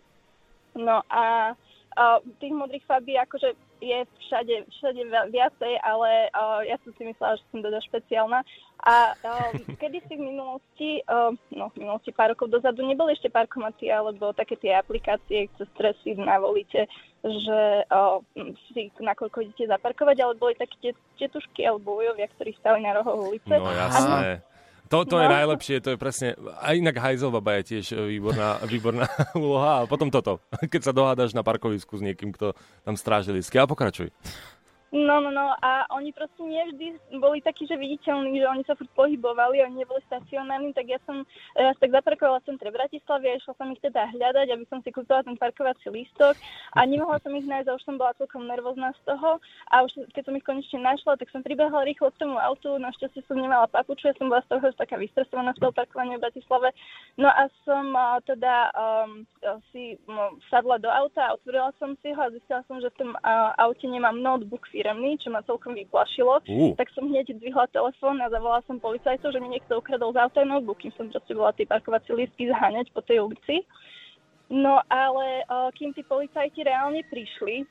No 0.76 1.02
a 1.10 1.54
uh, 1.98 2.20
tých 2.38 2.54
modrých 2.54 2.86
Fabí 2.86 3.18
akože 3.18 3.56
je 3.80 4.04
všade, 4.28 4.56
všade 4.76 5.02
vi- 5.08 5.30
viacej, 5.40 5.74
ale 5.80 6.28
uh, 6.36 6.60
ja 6.68 6.76
som 6.84 6.92
si 7.00 7.08
myslela, 7.08 7.40
že 7.40 7.44
som 7.48 7.64
teda 7.64 7.80
špeciálna. 7.80 8.40
A 8.84 8.96
uh, 9.16 9.52
kedy 9.82 10.04
si 10.08 10.14
v 10.20 10.28
minulosti, 10.36 10.92
uh, 11.08 11.32
no 11.56 11.72
v 11.72 11.88
minulosti 11.88 12.12
pár 12.12 12.36
rokov 12.36 12.52
dozadu, 12.52 12.84
neboli 12.84 13.16
ešte 13.16 13.32
parkomaty 13.32 13.88
alebo 13.88 14.36
také 14.36 14.60
tie 14.60 14.76
aplikácie, 14.76 15.48
cez 15.56 15.68
ktoré 15.76 15.96
si 16.04 16.16
navolíte, 16.20 16.92
že 17.24 17.84
uh, 17.88 18.20
si 18.72 18.92
nakoľko 19.00 19.48
idete 19.48 19.72
zaparkovať, 19.72 20.18
ale 20.20 20.34
boli 20.40 20.56
také 20.60 20.76
tie 20.80 20.92
tetušky 21.20 21.64
alebo 21.68 22.00
ujovia, 22.00 22.28
ktorí 22.36 22.52
stali 22.60 22.84
na 22.84 23.00
rohoch 23.00 23.32
ulice. 23.32 23.56
No 23.56 23.72
jasné. 23.72 24.44
To, 24.90 25.06
to 25.06 25.22
je 25.22 25.28
No. 25.30 25.36
najlepšie, 25.38 25.86
to 25.86 25.94
je 25.94 25.98
presne, 26.02 26.34
a 26.58 26.74
inak 26.74 26.98
hajzel 26.98 27.30
baba 27.30 27.62
je 27.62 27.78
tiež 27.78 27.94
e, 27.94 28.18
výborná, 28.18 28.58
výborná 28.66 29.06
úloha, 29.38 29.82
a 29.82 29.88
potom 29.88 30.10
toto, 30.10 30.42
keď 30.74 30.82
sa 30.82 30.94
dohádaš 30.94 31.38
na 31.38 31.46
parkovisku 31.46 31.94
s 31.94 32.02
niekým, 32.02 32.34
kto 32.34 32.58
tam 32.82 32.98
stráži 32.98 33.30
lístky, 33.30 33.62
ale 33.62 33.70
pokračuj. 33.70 34.10
No, 34.90 35.22
no, 35.22 35.30
no 35.30 35.54
a 35.62 35.86
oni 35.94 36.10
proste 36.10 36.42
nevždy 36.42 36.98
boli 37.22 37.46
takí, 37.46 37.70
že 37.70 37.78
viditeľní, 37.78 38.42
že 38.42 38.50
oni 38.50 38.64
sa 38.66 38.74
furt 38.74 38.90
pohybovali, 38.98 39.62
oni 39.62 39.86
neboli 39.86 40.02
stacionárni, 40.10 40.74
tak 40.74 40.90
ja 40.90 40.98
som 41.06 41.22
raz 41.54 41.78
tak 41.78 41.94
zaparkovala 41.94 42.42
v 42.42 42.50
centre 42.50 42.74
Bratislavy 42.74 43.30
a 43.30 43.38
išla 43.38 43.54
som 43.54 43.70
ich 43.70 43.78
teda 43.86 44.10
hľadať, 44.10 44.50
aby 44.50 44.66
som 44.66 44.82
si 44.82 44.90
kúpila 44.90 45.22
ten 45.22 45.38
parkovací 45.38 45.94
lístok 45.94 46.34
a 46.74 46.90
nemohla 46.90 47.22
som 47.22 47.38
ich 47.38 47.46
nájsť 47.46 47.70
a 47.70 47.78
už 47.78 47.84
som 47.86 48.02
bola 48.02 48.18
celkom 48.18 48.50
nervózna 48.50 48.90
z 48.98 49.02
toho 49.14 49.38
a 49.70 49.76
už 49.86 50.10
keď 50.10 50.24
som 50.26 50.34
ich 50.34 50.46
konečne 50.50 50.80
našla, 50.82 51.22
tak 51.22 51.30
som 51.30 51.46
pribehla 51.46 51.86
rýchlo 51.86 52.10
k 52.10 52.26
tomu 52.26 52.42
autu, 52.42 52.82
našťastie 52.82 53.22
som 53.30 53.38
nemala 53.38 53.70
papuču, 53.70 54.10
ja 54.10 54.18
som 54.18 54.26
bola 54.26 54.42
z 54.50 54.58
toho 54.58 54.74
taká 54.74 54.98
vystresovaná 54.98 55.54
z 55.54 55.62
toho 55.62 55.70
parkovania 55.70 56.18
v 56.18 56.26
Bratislave. 56.26 56.74
No 57.14 57.30
a 57.30 57.46
som 57.62 57.94
uh, 57.94 58.18
teda 58.26 58.74
um, 58.74 59.22
si 59.70 60.02
um, 60.10 60.42
sadla 60.50 60.82
do 60.82 60.90
auta 60.90 61.38
otvorila 61.38 61.70
som 61.78 61.94
si 62.02 62.10
ho 62.10 62.22
a 62.26 62.34
zistila 62.34 62.66
som, 62.66 62.82
že 62.82 62.90
v 62.90 62.98
tom 63.06 63.12
uh, 63.14 63.54
aute 63.62 63.86
nemám 63.86 64.18
notebook 64.18 64.66
firemný, 64.80 65.20
čo 65.20 65.36
ma 65.36 65.44
celkom 65.44 65.76
vyplašilo. 65.76 66.40
Uh. 66.48 66.72
Tak 66.80 66.88
som 66.96 67.12
hneď 67.12 67.36
zdvihla 67.36 67.68
telefón 67.76 68.24
a 68.24 68.32
zavolala 68.32 68.64
som 68.64 68.80
policajtov, 68.80 69.36
že 69.36 69.44
mi 69.44 69.52
niekto 69.52 69.84
ukradol 69.84 70.16
z 70.16 70.24
auta 70.24 70.48
notebook, 70.48 70.80
kým 70.80 70.96
som 70.96 71.12
proste 71.12 71.36
bola 71.36 71.52
tie 71.52 71.68
parkovacie 71.68 72.16
lístky 72.16 72.48
zháňať 72.48 72.88
po 72.96 73.04
tej 73.04 73.28
ulici. 73.28 73.68
No 74.48 74.80
ale 74.88 75.44
uh, 75.52 75.68
kým 75.76 75.92
tí 75.92 76.02
policajti 76.08 76.64
reálne 76.64 77.04
prišli, 77.12 77.68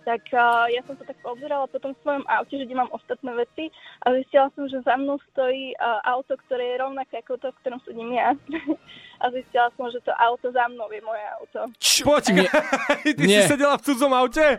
tak 0.00 0.24
uh, 0.32 0.64
ja 0.72 0.80
som 0.88 0.96
sa 0.96 1.04
tak 1.04 1.20
obzerala 1.20 1.68
po 1.68 1.76
tom 1.76 1.92
svojom 2.00 2.24
aute, 2.24 2.56
že 2.56 2.64
kde 2.64 2.72
mám 2.72 2.88
ostatné 2.88 3.36
veci 3.36 3.68
a 4.00 4.16
zistila 4.16 4.48
som, 4.56 4.64
že 4.64 4.80
za 4.80 4.96
mnou 4.96 5.20
stojí 5.32 5.76
uh, 5.76 6.00
auto, 6.08 6.40
ktoré 6.48 6.72
je 6.72 6.80
rovnaké 6.80 7.20
ako 7.20 7.36
to, 7.36 7.52
v 7.52 7.58
ktorom 7.60 7.80
sedím 7.84 8.16
ja. 8.16 8.32
a 9.22 9.24
zistila 9.28 9.68
som, 9.76 9.92
že 9.92 10.00
to 10.00 10.12
auto 10.16 10.48
za 10.48 10.64
mnou 10.72 10.88
je 10.88 11.02
moje 11.04 11.24
auto. 11.36 11.60
Poď, 12.00 12.24
ty 13.20 13.24
Nie. 13.28 13.44
si 13.44 13.52
sedela 13.52 13.76
v 13.76 13.84
cudzom 13.84 14.12
aute? 14.16 14.56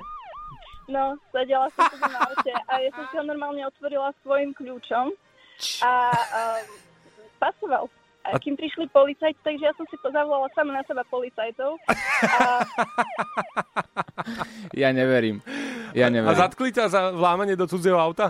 No, 0.91 1.15
sedela 1.31 1.71
som 1.71 1.88
tu 1.88 1.95
na 1.98 2.19
aute 2.19 2.51
a 2.67 2.74
ja 2.77 2.91
som 2.91 3.07
si 3.07 3.15
ho 3.15 3.24
normálne 3.24 3.63
otvorila 3.63 4.12
svojim 4.19 4.51
kľúčom 4.51 5.07
a 5.79 5.91
um, 6.12 6.65
pasoval. 7.39 7.88
A 8.21 8.38
kým 8.38 8.53
prišli 8.53 8.86
policajti, 8.93 9.39
takže 9.41 9.65
ja 9.65 9.74
som 9.74 9.88
si 9.89 9.98
zavolala 9.98 10.45
sama 10.53 10.77
na 10.77 10.86
seba 10.86 11.01
policajtov. 11.10 11.74
A 12.38 12.62
Ja 14.77 14.93
neverím. 14.93 15.41
Ja 15.91 16.07
A 16.07 16.13
neverím. 16.13 16.38
zatkli 16.38 16.69
ťa 16.69 16.86
za 16.88 17.01
vlámanie 17.12 17.57
do 17.57 17.65
cudzieho 17.65 17.98
auta? 17.98 18.29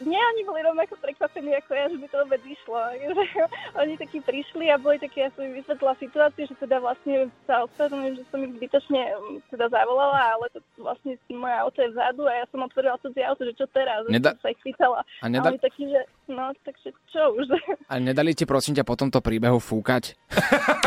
Nie, 0.00 0.16
oni 0.16 0.42
boli 0.42 0.60
rovnako 0.60 0.94
prekvapení 0.98 1.50
ako 1.56 1.70
ja, 1.72 1.84
že 1.86 1.96
by 1.96 2.06
to 2.06 2.16
vôbec 2.22 2.42
išlo. 2.44 2.78
Takže 3.08 3.42
oni 3.76 3.94
takí 3.96 4.18
prišli 4.20 4.64
a 4.68 4.76
boli 4.76 4.96
také, 4.96 5.26
ja 5.26 5.30
som 5.32 5.42
im 5.42 5.54
vysvetlila 5.54 5.94
situáciu, 5.96 6.44
že 6.44 6.54
teda 6.56 6.76
vlastne 6.78 7.14
sa 7.44 7.64
ospravedlňujem, 7.64 8.14
že 8.14 8.24
som 8.26 8.38
ich 8.40 8.54
zbytočne 8.54 9.00
um, 9.12 9.42
teda 9.48 9.66
zavolala, 9.68 10.18
ale 10.32 10.46
to 10.50 10.58
vlastne 10.76 11.18
moje 11.28 11.56
auto 11.56 11.78
je 11.78 11.90
vzadu 11.90 12.22
a 12.24 12.32
ja 12.34 12.44
som 12.48 12.60
otvorila 12.60 12.96
cudzie 12.98 13.22
auto, 13.22 13.42
že 13.42 13.54
čo 13.54 13.66
teraz, 13.68 14.04
že 14.04 14.12
Neda- 14.12 14.32
som 14.34 14.42
sa 14.42 14.50
ich 14.50 14.60
pýtala. 14.62 14.98
A 15.18 15.26
neda- 15.26 15.48
oni 15.48 15.58
takí, 15.58 15.84
že 15.84 16.00
no, 16.26 16.44
takže 16.62 16.88
čo 17.08 17.22
už. 17.34 17.46
A 17.86 17.94
nedali 17.98 18.32
ti 18.32 18.44
prosím 18.44 18.74
ťa 18.74 18.84
po 18.84 18.94
tomto 18.94 19.18
príbehu 19.18 19.58
fúkať? 19.58 20.14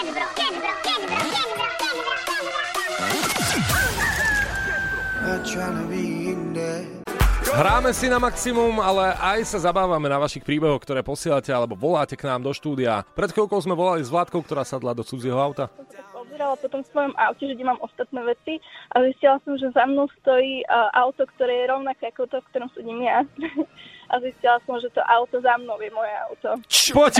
Hráme 7.52 7.96
si 7.96 8.08
na 8.08 8.20
maximum, 8.20 8.80
ale 8.80 9.16
aj 9.16 9.48
sa 9.48 9.72
zabávame 9.72 10.04
na 10.08 10.20
vašich 10.20 10.44
príbehoch, 10.44 10.80
ktoré 10.84 11.00
posielate 11.00 11.48
alebo 11.48 11.72
voláte 11.72 12.16
k 12.20 12.28
nám 12.28 12.44
do 12.44 12.52
štúdia. 12.52 13.04
Pred 13.16 13.32
chvíľkou 13.32 13.56
sme 13.64 13.72
volali 13.72 14.04
s 14.04 14.12
Vládkou, 14.12 14.44
ktorá 14.44 14.60
sadla 14.60 14.92
do 14.92 15.00
cudzieho 15.00 15.40
auta. 15.40 15.72
Obzerala 16.12 16.56
po 16.56 16.68
tom 16.68 16.84
svojom 16.84 17.16
aute, 17.16 17.48
že 17.48 17.56
kde 17.56 17.64
mám 17.64 17.80
ostatné 17.80 18.20
veci 18.28 18.60
a 18.92 19.04
zistila 19.08 19.40
som, 19.44 19.56
že 19.56 19.72
za 19.72 19.84
mnou 19.88 20.04
stojí 20.20 20.68
uh, 20.68 20.92
auto, 20.96 21.24
ktoré 21.36 21.64
je 21.64 21.70
rovnaké 21.72 22.12
ako 22.12 22.28
to, 22.28 22.36
v 22.40 22.48
ktorom 22.52 22.68
sedím 22.76 23.00
ja. 23.04 23.24
a 24.12 24.20
zistila 24.20 24.60
som, 24.68 24.76
že 24.76 24.92
to 24.92 25.00
auto 25.00 25.40
za 25.40 25.56
mnou 25.56 25.80
je 25.80 25.88
moje 25.88 26.12
auto. 26.28 26.48
Poď, 26.92 27.14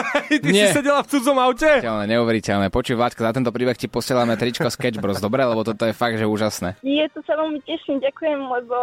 ty 0.42 0.48
Nie. 0.48 0.72
si 0.72 0.80
sedela 0.80 1.04
v 1.04 1.08
cudzom 1.12 1.36
aute? 1.36 1.68
Neuveriteľné, 1.84 2.04
neuveriteľné. 2.08 2.66
Počuj, 2.72 2.96
Vládka, 2.96 3.20
za 3.20 3.32
tento 3.36 3.52
príbeh 3.52 3.76
ti 3.76 3.84
posielame 3.84 4.40
tričko 4.40 4.72
Sketch 4.72 4.96
Bros, 4.96 5.20
dobre? 5.20 5.44
Lebo 5.44 5.60
toto 5.60 5.84
je 5.84 5.92
fakt, 5.92 6.16
že 6.16 6.24
úžasné. 6.24 6.80
Je 6.80 7.04
to 7.12 7.20
sa 7.28 7.36
veľmi 7.36 7.60
teším, 7.68 8.00
ďakujem, 8.00 8.40
lebo 8.40 8.76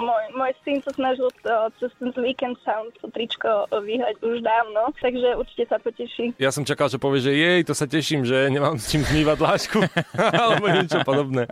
môj, 0.00 0.24
môj 0.32 0.52
syn 0.64 0.80
sa 0.80 0.92
snažil 0.96 1.28
to, 1.44 1.52
cez 1.76 1.92
ten 2.00 2.08
Weekend 2.16 2.56
Sound 2.64 2.96
to 3.04 3.12
tričko 3.12 3.68
vyhrať 3.68 4.16
už 4.24 4.40
dávno, 4.40 4.88
takže 4.96 5.36
určite 5.36 5.68
sa 5.68 5.76
poteší. 5.76 6.32
Ja 6.40 6.48
som 6.48 6.64
čakal, 6.64 6.88
že 6.88 6.96
povie, 6.96 7.20
že 7.20 7.36
jej, 7.36 7.60
to 7.68 7.76
sa 7.76 7.84
teším, 7.84 8.24
že 8.24 8.48
nemám 8.48 8.80
s 8.80 8.88
čím 8.88 9.04
zmývať 9.04 9.36
dlášku. 9.36 9.78
alebo 10.40 10.64
niečo 10.72 11.04
podobné. 11.04 11.44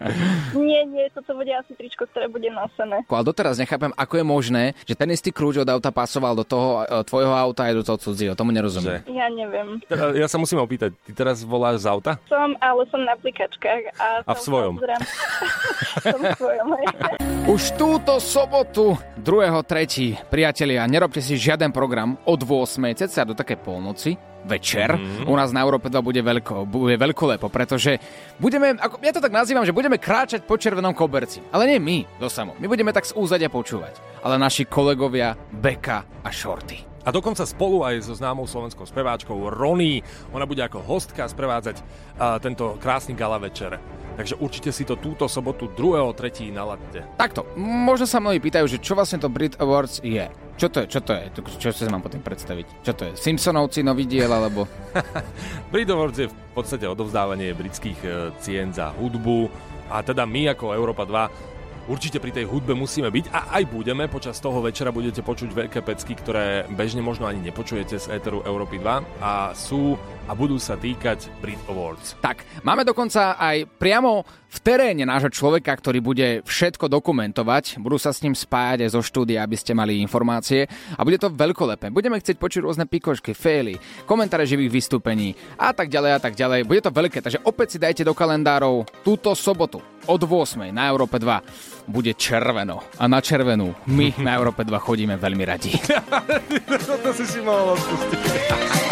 Nie, 0.56 0.88
nie, 0.88 1.12
toto 1.12 1.36
bude 1.36 1.52
asi 1.52 1.76
tričko, 1.76 2.08
ktoré 2.08 2.30
bude 2.32 2.48
nosené. 2.48 3.04
Ale 3.04 3.24
doteraz 3.26 3.60
nechápem, 3.60 3.92
ako 3.92 4.14
je 4.16 4.24
možné, 4.24 4.64
že 4.86 4.94
ten 4.96 5.10
istý 5.12 5.34
kľúč 5.58 5.66
od 5.66 5.74
auta 5.74 5.90
pasoval 5.90 6.38
do 6.38 6.44
toho 6.46 6.86
e, 6.86 7.02
tvojho 7.02 7.34
auta 7.34 7.66
aj 7.66 7.74
do 7.74 7.82
toho 7.82 7.98
cudzieho. 7.98 8.32
Tomu 8.38 8.54
nerozumiem. 8.54 9.02
Ja 9.10 9.26
neviem. 9.26 9.82
Teda, 9.90 10.14
Ja 10.14 10.30
sa 10.30 10.38
musím 10.38 10.62
opýtať, 10.62 10.94
ty 11.02 11.10
teraz 11.10 11.42
voláš 11.42 11.82
z 11.82 11.86
auta? 11.90 12.12
Som, 12.30 12.54
ale 12.62 12.86
som 12.94 13.02
na 13.02 13.18
aplikačkách. 13.18 13.82
A, 13.98 14.06
A 14.22 14.32
v 14.34 14.38
som 14.38 14.46
svojom? 14.46 14.74
som 16.06 16.18
v 16.22 16.30
svojom. 16.38 16.66
Už 17.50 17.62
túto 17.74 18.22
sobotu 18.22 18.94
2.3. 19.18 20.30
priatelia, 20.30 20.86
nerobte 20.86 21.18
si 21.18 21.34
žiaden 21.34 21.74
program 21.74 22.14
od 22.22 22.38
8. 22.38 22.78
ceca 22.94 23.26
do 23.26 23.34
také 23.34 23.58
polnoci 23.58 24.27
večer. 24.44 24.94
Mhm. 24.94 25.26
U 25.26 25.34
nás 25.34 25.50
na 25.50 25.64
Európe 25.64 25.90
2 25.90 25.98
bude, 26.02 26.20
veľko, 26.22 26.68
bude 26.68 26.96
veľkolepo, 27.00 27.48
pretože 27.50 27.98
budeme, 28.38 28.78
ako, 28.78 29.02
ja 29.02 29.12
to 29.14 29.24
tak 29.24 29.34
nazývam, 29.34 29.66
že 29.66 29.74
budeme 29.74 29.98
kráčať 29.98 30.46
po 30.46 30.54
červenom 30.54 30.94
koberci. 30.94 31.42
Ale 31.50 31.66
nie 31.66 31.78
my, 31.78 31.98
do 32.22 32.30
samo. 32.30 32.54
My 32.58 32.66
budeme 32.70 32.94
tak 32.94 33.08
z 33.08 33.16
úzadia 33.16 33.50
počúvať. 33.50 33.98
Ale 34.22 34.38
naši 34.38 34.66
kolegovia 34.66 35.34
Beka 35.50 36.04
a 36.22 36.30
Shorty. 36.30 36.88
A 37.06 37.14
dokonca 37.14 37.48
spolu 37.48 37.88
aj 37.88 38.04
so 38.04 38.12
známou 38.12 38.44
slovenskou 38.44 38.84
speváčkou 38.84 39.48
Rony. 39.48 40.04
Ona 40.36 40.44
bude 40.44 40.60
ako 40.60 40.84
hostka 40.84 41.24
sprevádzať 41.24 41.80
uh, 41.80 42.36
tento 42.36 42.76
krásny 42.76 43.16
gala 43.16 43.40
večer. 43.40 43.80
Takže 44.18 44.36
určite 44.42 44.74
si 44.74 44.84
to 44.84 44.98
túto 44.98 45.24
sobotu 45.30 45.72
2.3. 45.72 46.52
naladte. 46.52 47.06
Takto, 47.16 47.48
možno 47.56 48.04
sa 48.04 48.20
mnohí 48.20 48.42
pýtajú, 48.42 48.66
že 48.66 48.82
čo 48.82 48.98
vlastne 48.98 49.22
to 49.22 49.32
Brit 49.32 49.56
Awards 49.56 50.04
je. 50.04 50.28
Čo 50.58 50.66
to 50.74 50.82
je? 50.82 50.86
Čo 50.90 51.00
to 51.06 51.14
je? 51.14 51.24
Čo 51.62 51.70
si 51.70 51.86
mám 51.86 52.02
potom 52.02 52.18
predstaviť? 52.18 52.82
Čo 52.82 52.92
to 52.98 53.02
je? 53.06 53.12
Simpsonovci 53.14 53.86
nový 53.86 54.10
diel, 54.10 54.26
alebo... 54.26 54.66
Brit 55.70 55.86
Awards 55.86 56.18
je 56.18 56.26
v 56.26 56.36
podstate 56.50 56.82
odovzdávanie 56.82 57.54
britských 57.54 57.98
e, 58.02 58.08
cien 58.42 58.74
za 58.74 58.90
hudbu 58.90 59.46
a 59.86 60.02
teda 60.02 60.26
my 60.26 60.50
ako 60.58 60.74
Európa 60.74 61.06
2 61.06 61.57
určite 61.88 62.20
pri 62.20 62.30
tej 62.30 62.44
hudbe 62.46 62.76
musíme 62.76 63.08
byť 63.08 63.32
a 63.32 63.58
aj 63.58 63.64
budeme. 63.72 64.06
Počas 64.06 64.38
toho 64.38 64.60
večera 64.60 64.92
budete 64.92 65.24
počuť 65.24 65.50
veľké 65.50 65.80
pecky, 65.82 66.14
ktoré 66.14 66.68
bežne 66.70 67.00
možno 67.00 67.26
ani 67.26 67.40
nepočujete 67.48 67.96
z 67.96 68.12
éteru 68.12 68.44
Európy 68.44 68.78
2 68.78 69.24
a 69.24 69.56
sú 69.56 69.96
a 70.28 70.36
budú 70.36 70.60
sa 70.60 70.76
týkať 70.76 71.32
Brit 71.40 71.58
Awards. 71.72 72.20
Tak, 72.20 72.44
máme 72.60 72.84
dokonca 72.84 73.40
aj 73.40 73.64
priamo 73.80 74.28
v 74.48 74.58
teréne 74.60 75.04
nášho 75.08 75.32
človeka, 75.32 75.72
ktorý 75.72 76.04
bude 76.04 76.28
všetko 76.44 76.88
dokumentovať. 76.88 77.80
Budú 77.80 77.96
sa 77.96 78.12
s 78.12 78.20
ním 78.20 78.36
spájať 78.36 78.84
aj 78.84 78.90
zo 78.92 79.00
štúdia, 79.04 79.44
aby 79.44 79.56
ste 79.56 79.72
mali 79.72 80.00
informácie. 80.00 80.68
A 80.96 81.04
bude 81.04 81.20
to 81.20 81.32
veľkolepé. 81.32 81.88
Budeme 81.88 82.20
chcieť 82.20 82.36
počuť 82.36 82.64
rôzne 82.64 82.84
pikošky, 82.84 83.32
fély, 83.32 83.80
komentáre 84.04 84.44
živých 84.44 84.72
vystúpení 84.72 85.32
a 85.56 85.72
tak 85.72 85.88
ďalej 85.88 86.12
a 86.16 86.20
tak 86.20 86.36
ďalej. 86.36 86.68
Bude 86.68 86.84
to 86.84 86.92
veľké, 86.92 87.24
takže 87.24 87.44
opäť 87.44 87.76
si 87.76 87.78
dajte 87.80 88.02
do 88.04 88.16
kalendárov 88.16 88.84
túto 89.04 89.32
sobotu 89.32 89.80
od 90.08 90.22
8. 90.24 90.72
na 90.72 90.88
Európe 90.88 91.20
2 91.20 91.86
bude 91.88 92.16
červeno. 92.16 92.84
A 92.96 93.04
na 93.08 93.20
červenú 93.20 93.76
my 93.88 94.16
na 94.20 94.36
Európe 94.36 94.64
2 94.64 94.72
chodíme 94.80 95.14
veľmi 95.20 95.44
radi. 95.44 95.72
to 97.04 97.10
si 97.12 97.24
si 97.28 97.40
mohol 97.44 97.76
odpustiť. 97.76 98.87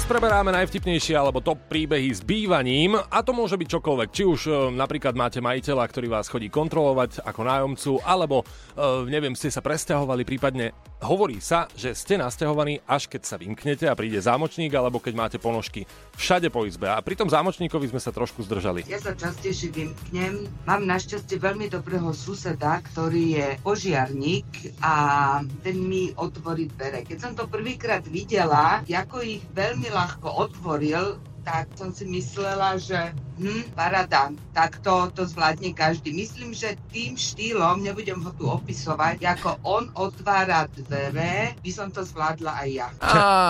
Dnes 0.00 0.16
preberáme 0.16 0.48
najvtipnejšie 0.56 1.12
alebo 1.12 1.44
top 1.44 1.68
príbehy 1.68 2.08
s 2.08 2.24
bývaním 2.24 2.96
a 2.96 3.20
to 3.20 3.36
môže 3.36 3.60
byť 3.60 3.68
čokoľvek. 3.68 4.08
Či 4.08 4.22
už 4.24 4.40
e, 4.48 4.52
napríklad 4.72 5.12
máte 5.12 5.44
majiteľa, 5.44 5.84
ktorý 5.84 6.08
vás 6.08 6.24
chodí 6.32 6.48
kontrolovať 6.48 7.20
ako 7.20 7.40
nájomcu, 7.44 7.92
alebo 8.00 8.40
e, 8.40 8.44
neviem, 9.12 9.36
ste 9.36 9.52
sa 9.52 9.60
presťahovali, 9.60 10.24
prípadne 10.24 10.72
hovorí 11.04 11.36
sa, 11.44 11.68
že 11.76 11.92
ste 11.92 12.16
nasťahovaní 12.16 12.80
až 12.88 13.12
keď 13.12 13.22
sa 13.28 13.36
vymknete 13.36 13.92
a 13.92 13.92
príde 13.92 14.16
zámočník, 14.24 14.72
alebo 14.72 15.04
keď 15.04 15.14
máte 15.20 15.36
ponožky 15.36 15.84
všade 16.16 16.48
po 16.48 16.64
izbe. 16.64 16.88
A 16.88 17.04
pri 17.04 17.20
tom 17.20 17.28
zámočníkovi 17.28 17.92
sme 17.92 18.00
sa 18.00 18.08
trošku 18.08 18.40
zdržali. 18.48 18.88
Ja 18.88 19.04
sa 19.04 19.12
častejšie 19.12 19.68
vymknem. 19.68 20.48
Mám 20.64 20.88
našťastie 20.88 21.36
veľmi 21.36 21.68
dobrého 21.68 22.08
suseda, 22.16 22.80
ktorý 22.88 23.24
je 23.36 23.46
požiarník 23.60 24.48
a 24.80 24.94
ten 25.60 25.76
mi 25.76 26.08
otvorí 26.16 26.72
dvere. 26.72 27.04
Keď 27.04 27.18
som 27.20 27.32
to 27.36 27.44
prvýkrát 27.52 28.00
videla, 28.08 28.80
ako 28.88 29.20
ich 29.24 29.44
veľmi 29.52 29.89
ľahko 29.90 30.28
otvoril, 30.48 31.18
tak 31.42 31.72
som 31.76 31.90
si 31.90 32.04
myslela, 32.04 32.76
že 32.76 33.16
hm, 33.40 33.72
parada, 33.72 34.28
tak 34.52 34.78
to, 34.84 35.08
to 35.16 35.24
zvládne 35.24 35.72
každý. 35.72 36.12
Myslím, 36.12 36.52
že 36.52 36.76
tým 36.92 37.16
štýlom, 37.16 37.80
nebudem 37.80 38.20
ho 38.20 38.30
tu 38.36 38.44
opisovať, 38.46 39.24
ako 39.24 39.58
on 39.64 39.88
otvára 39.96 40.68
dvere, 40.68 41.56
by 41.58 41.70
som 41.72 41.88
to 41.88 42.04
zvládla 42.04 42.60
aj 42.60 42.68
ja. 42.68 42.88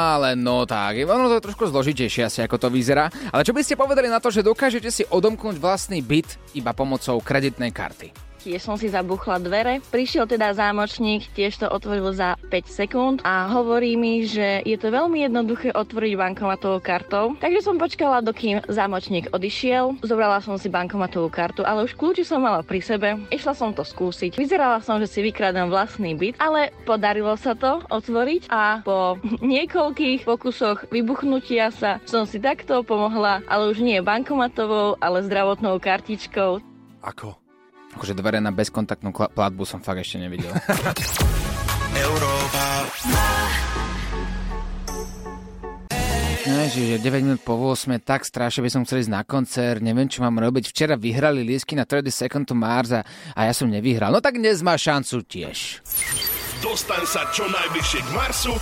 Ale 0.08 0.38
no 0.38 0.64
tak, 0.64 1.02
ono 1.02 1.26
to 1.26 1.42
je 1.42 1.46
trošku 1.50 1.64
zložitejšie 1.68 2.22
asi, 2.30 2.40
ako 2.46 2.56
to 2.56 2.68
vyzerá. 2.70 3.10
Ale 3.34 3.42
čo 3.42 3.52
by 3.52 3.62
ste 3.66 3.78
povedali 3.78 4.06
na 4.06 4.22
to, 4.22 4.30
že 4.30 4.46
dokážete 4.46 4.88
si 4.88 5.02
odomknúť 5.10 5.58
vlastný 5.58 6.00
byt 6.00 6.38
iba 6.54 6.70
pomocou 6.70 7.18
kreditnej 7.18 7.74
karty? 7.74 8.29
Tiež 8.40 8.64
som 8.64 8.80
si 8.80 8.88
zabuchla 8.88 9.36
dvere. 9.44 9.84
Prišiel 9.92 10.24
teda 10.24 10.56
zámočník, 10.56 11.28
tiež 11.36 11.60
to 11.60 11.66
otvoril 11.68 12.08
za 12.16 12.40
5 12.48 12.64
sekúnd 12.64 13.16
a 13.20 13.52
hovorí 13.52 14.00
mi, 14.00 14.24
že 14.24 14.64
je 14.64 14.80
to 14.80 14.88
veľmi 14.88 15.28
jednoduché 15.28 15.76
otvoriť 15.76 16.12
bankomatovou 16.16 16.80
kartou. 16.80 17.36
Takže 17.36 17.60
som 17.60 17.76
počkala, 17.76 18.24
dokým 18.24 18.64
zámočník 18.64 19.28
odišiel. 19.36 20.00
Zobrala 20.00 20.40
som 20.40 20.56
si 20.56 20.72
bankomatovú 20.72 21.28
kartu, 21.28 21.68
ale 21.68 21.84
už 21.84 21.92
kľúči 21.92 22.24
som 22.24 22.40
mala 22.40 22.64
pri 22.64 22.80
sebe. 22.80 23.20
Išla 23.28 23.52
som 23.52 23.76
to 23.76 23.84
skúsiť. 23.84 24.40
Vyzerala 24.40 24.80
som, 24.80 24.96
že 24.96 25.08
si 25.08 25.20
vykradám 25.20 25.68
vlastný 25.68 26.16
byt, 26.16 26.40
ale 26.40 26.72
podarilo 26.88 27.36
sa 27.36 27.52
to 27.52 27.84
otvoriť 27.92 28.48
a 28.48 28.80
po 28.80 29.20
niekoľkých 29.44 30.24
pokusoch 30.24 30.88
vybuchnutia 30.88 31.68
sa 31.72 32.00
som 32.08 32.24
si 32.24 32.40
takto 32.40 32.80
pomohla, 32.84 33.44
ale 33.44 33.68
už 33.68 33.84
nie 33.84 34.00
bankomatovou, 34.00 34.96
ale 34.96 35.24
zdravotnou 35.28 35.76
kartičkou. 35.76 36.60
Ako? 37.00 37.39
Akože 37.96 38.14
dvere 38.14 38.38
na 38.38 38.54
bezkontaktnú 38.54 39.10
kla- 39.10 39.30
platbu 39.30 39.66
som 39.66 39.82
fakt 39.82 40.02
ešte 40.02 40.22
nevidel. 40.22 40.50
Európa. 42.06 42.64
Ježiš, 46.40 47.04
9 47.04 47.26
minút 47.26 47.42
po 47.44 47.54
8, 47.54 48.00
tak 48.00 48.24
strašne 48.24 48.64
by 48.64 48.70
som 48.72 48.82
chcel 48.82 49.04
ísť 49.04 49.12
na 49.12 49.22
koncert, 49.22 49.84
neviem, 49.84 50.08
čo 50.08 50.24
mám 50.24 50.40
robiť. 50.40 50.72
Včera 50.72 50.96
vyhrali 50.96 51.44
lísky 51.44 51.76
na 51.76 51.84
30 51.84 52.08
Second 52.10 52.44
to 52.48 52.56
Mars 52.56 52.90
a, 52.96 53.04
a 53.36 53.40
ja 53.46 53.52
som 53.52 53.68
nevyhral. 53.68 54.10
No 54.10 54.24
tak 54.24 54.40
dnes 54.40 54.64
má 54.64 54.74
šancu 54.74 55.20
tiež. 55.28 55.84
Dostaň 56.64 57.02
sa 57.04 57.28
čo 57.32 57.44
najbližšie 57.44 58.00
k 58.02 58.10
Marsu 58.12 58.52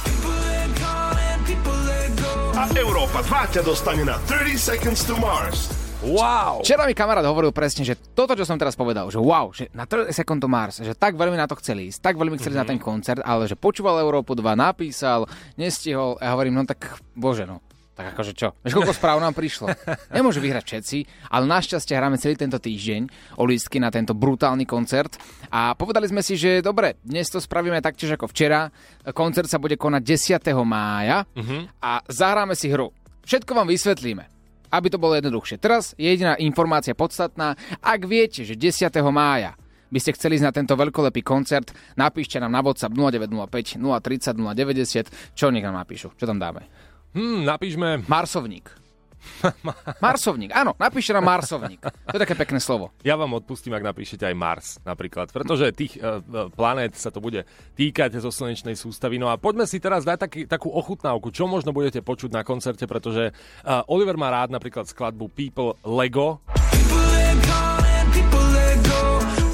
a 2.58 2.62
Európa 2.74 3.22
2 3.22 3.54
ťa 3.58 3.62
dostane 3.62 4.02
na 4.02 4.18
30 4.26 4.58
Seconds 4.58 5.06
to 5.06 5.14
Mars. 5.22 5.87
Wow! 5.98 6.62
Včera 6.62 6.86
mi 6.86 6.94
kamarát 6.94 7.26
hovoril 7.26 7.50
presne, 7.50 7.82
že 7.82 7.98
toto, 8.14 8.38
čo 8.38 8.46
som 8.46 8.54
teraz 8.54 8.78
povedal, 8.78 9.10
že 9.10 9.18
wow, 9.18 9.50
že 9.50 9.66
na 9.74 9.82
30 9.82 10.14
Second 10.14 10.38
to 10.38 10.46
Mars, 10.46 10.78
že 10.78 10.94
tak 10.94 11.18
veľmi 11.18 11.34
na 11.34 11.50
to 11.50 11.58
chceli 11.58 11.90
ísť, 11.90 11.98
tak 11.98 12.14
veľmi 12.14 12.38
chceli 12.38 12.54
mm-hmm. 12.54 12.70
na 12.70 12.70
ten 12.70 12.78
koncert, 12.78 13.18
ale 13.26 13.50
že 13.50 13.58
počúval 13.58 13.98
Európu 13.98 14.38
2, 14.38 14.46
napísal, 14.54 15.26
nestihol 15.58 16.14
a 16.22 16.30
ja 16.30 16.38
hovorím, 16.38 16.62
no 16.62 16.62
tak 16.62 17.02
bože 17.18 17.50
no, 17.50 17.58
tak 17.98 18.14
akože 18.14 18.30
čo? 18.38 18.54
Vieš, 18.62 18.78
koľko 18.78 18.94
správ 18.94 19.18
nám 19.18 19.34
prišlo? 19.34 19.74
Nemôže 20.14 20.38
vyhrať 20.38 20.64
všetci, 20.70 20.98
ale 21.34 21.50
našťastie 21.50 21.98
hráme 21.98 22.14
celý 22.14 22.38
tento 22.38 22.62
týždeň 22.62 23.34
o 23.34 23.42
lístky 23.42 23.82
na 23.82 23.90
tento 23.90 24.14
brutálny 24.14 24.70
koncert 24.70 25.18
a 25.50 25.74
povedali 25.74 26.06
sme 26.06 26.22
si, 26.22 26.38
že 26.38 26.62
dobre, 26.62 27.02
dnes 27.02 27.26
to 27.26 27.42
spravíme 27.42 27.82
taktiež 27.82 28.14
ako 28.14 28.30
včera. 28.30 28.70
Koncert 29.10 29.50
sa 29.50 29.58
bude 29.58 29.74
konať 29.74 30.02
10. 30.46 30.62
mája 30.62 31.26
Mhm. 31.34 31.82
a 31.82 32.06
zahráme 32.06 32.54
si 32.54 32.70
hru. 32.70 32.94
Všetko 33.26 33.50
vám 33.50 33.66
vysvetlíme 33.66 34.37
aby 34.68 34.86
to 34.92 35.00
bolo 35.00 35.16
jednoduchšie. 35.16 35.56
Teraz 35.60 35.92
je 35.96 36.08
jediná 36.08 36.36
informácia 36.40 36.92
podstatná. 36.96 37.56
Ak 37.80 38.04
viete, 38.04 38.44
že 38.44 38.54
10. 38.56 38.88
mája 39.12 39.56
by 39.88 39.98
ste 40.00 40.12
chceli 40.16 40.36
ísť 40.36 40.46
na 40.46 40.52
tento 40.52 40.74
veľkolepý 40.76 41.24
koncert, 41.24 41.72
napíšte 41.96 42.36
nám 42.36 42.52
na 42.52 42.60
WhatsApp 42.60 42.92
0905 42.92 43.80
030 43.80 44.36
090. 44.36 45.36
Čo 45.36 45.48
nech 45.48 45.64
nám 45.64 45.80
napíšu? 45.80 46.12
Čo 46.16 46.28
tam 46.28 46.36
dáme? 46.36 46.68
Hmm, 47.16 47.48
napíšme... 47.48 48.04
Marsovník. 48.04 48.87
Marsovník, 50.04 50.50
áno, 50.54 50.74
napíšte 50.78 51.14
nám 51.14 51.26
Marsovník. 51.26 51.80
To 51.82 52.14
je 52.16 52.22
také 52.22 52.36
pekné 52.38 52.58
slovo. 52.58 52.90
Ja 53.02 53.14
vám 53.14 53.34
odpustím, 53.36 53.74
ak 53.74 53.84
napíšete 53.84 54.26
aj 54.26 54.36
Mars 54.36 54.68
napríklad, 54.82 55.30
pretože 55.30 55.70
tých 55.74 55.98
uh, 55.98 56.22
planét 56.52 56.94
sa 56.94 57.12
to 57.12 57.22
bude 57.22 57.44
týkať 57.78 58.18
zo 58.18 58.30
slnečnej 58.32 58.74
sústavy. 58.74 59.20
No 59.20 59.30
a 59.30 59.38
poďme 59.38 59.68
si 59.68 59.78
teraz 59.78 60.02
dať 60.06 60.18
taký, 60.18 60.40
takú 60.46 60.70
ochutnávku, 60.72 61.30
čo 61.30 61.46
možno 61.46 61.70
budete 61.70 62.02
počuť 62.02 62.34
na 62.34 62.42
koncerte, 62.42 62.86
pretože 62.86 63.30
uh, 63.30 63.84
Oliver 63.90 64.18
má 64.18 64.30
rád 64.32 64.50
napríklad 64.54 64.86
skladbu 64.88 65.30
People 65.34 65.78
Lego. 65.84 66.42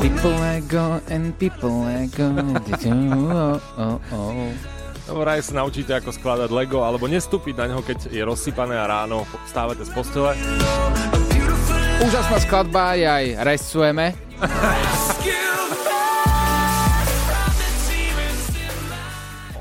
People 0.04 0.36
Lego 0.36 1.00
and 1.08 1.32
people 1.40 1.72
Lego. 1.84 2.28
Oh, 3.32 3.56
oh, 3.80 3.96
oh. 4.12 4.83
No, 5.04 5.20
vraj 5.20 5.44
sa 5.44 5.60
naučíte, 5.60 5.92
ako 5.92 6.16
skladať 6.16 6.48
Lego, 6.48 6.80
alebo 6.80 7.04
nestúpiť 7.04 7.60
na 7.60 7.68
neho, 7.68 7.84
keď 7.84 8.08
je 8.08 8.24
rozsypané 8.24 8.72
a 8.72 8.88
ráno 8.88 9.28
stávate 9.44 9.84
z 9.84 9.92
postele. 9.92 10.32
Úžasná 12.00 12.40
skladba 12.40 12.96
je 12.96 13.04
aj 13.04 13.24
Resujeme. 13.44 14.16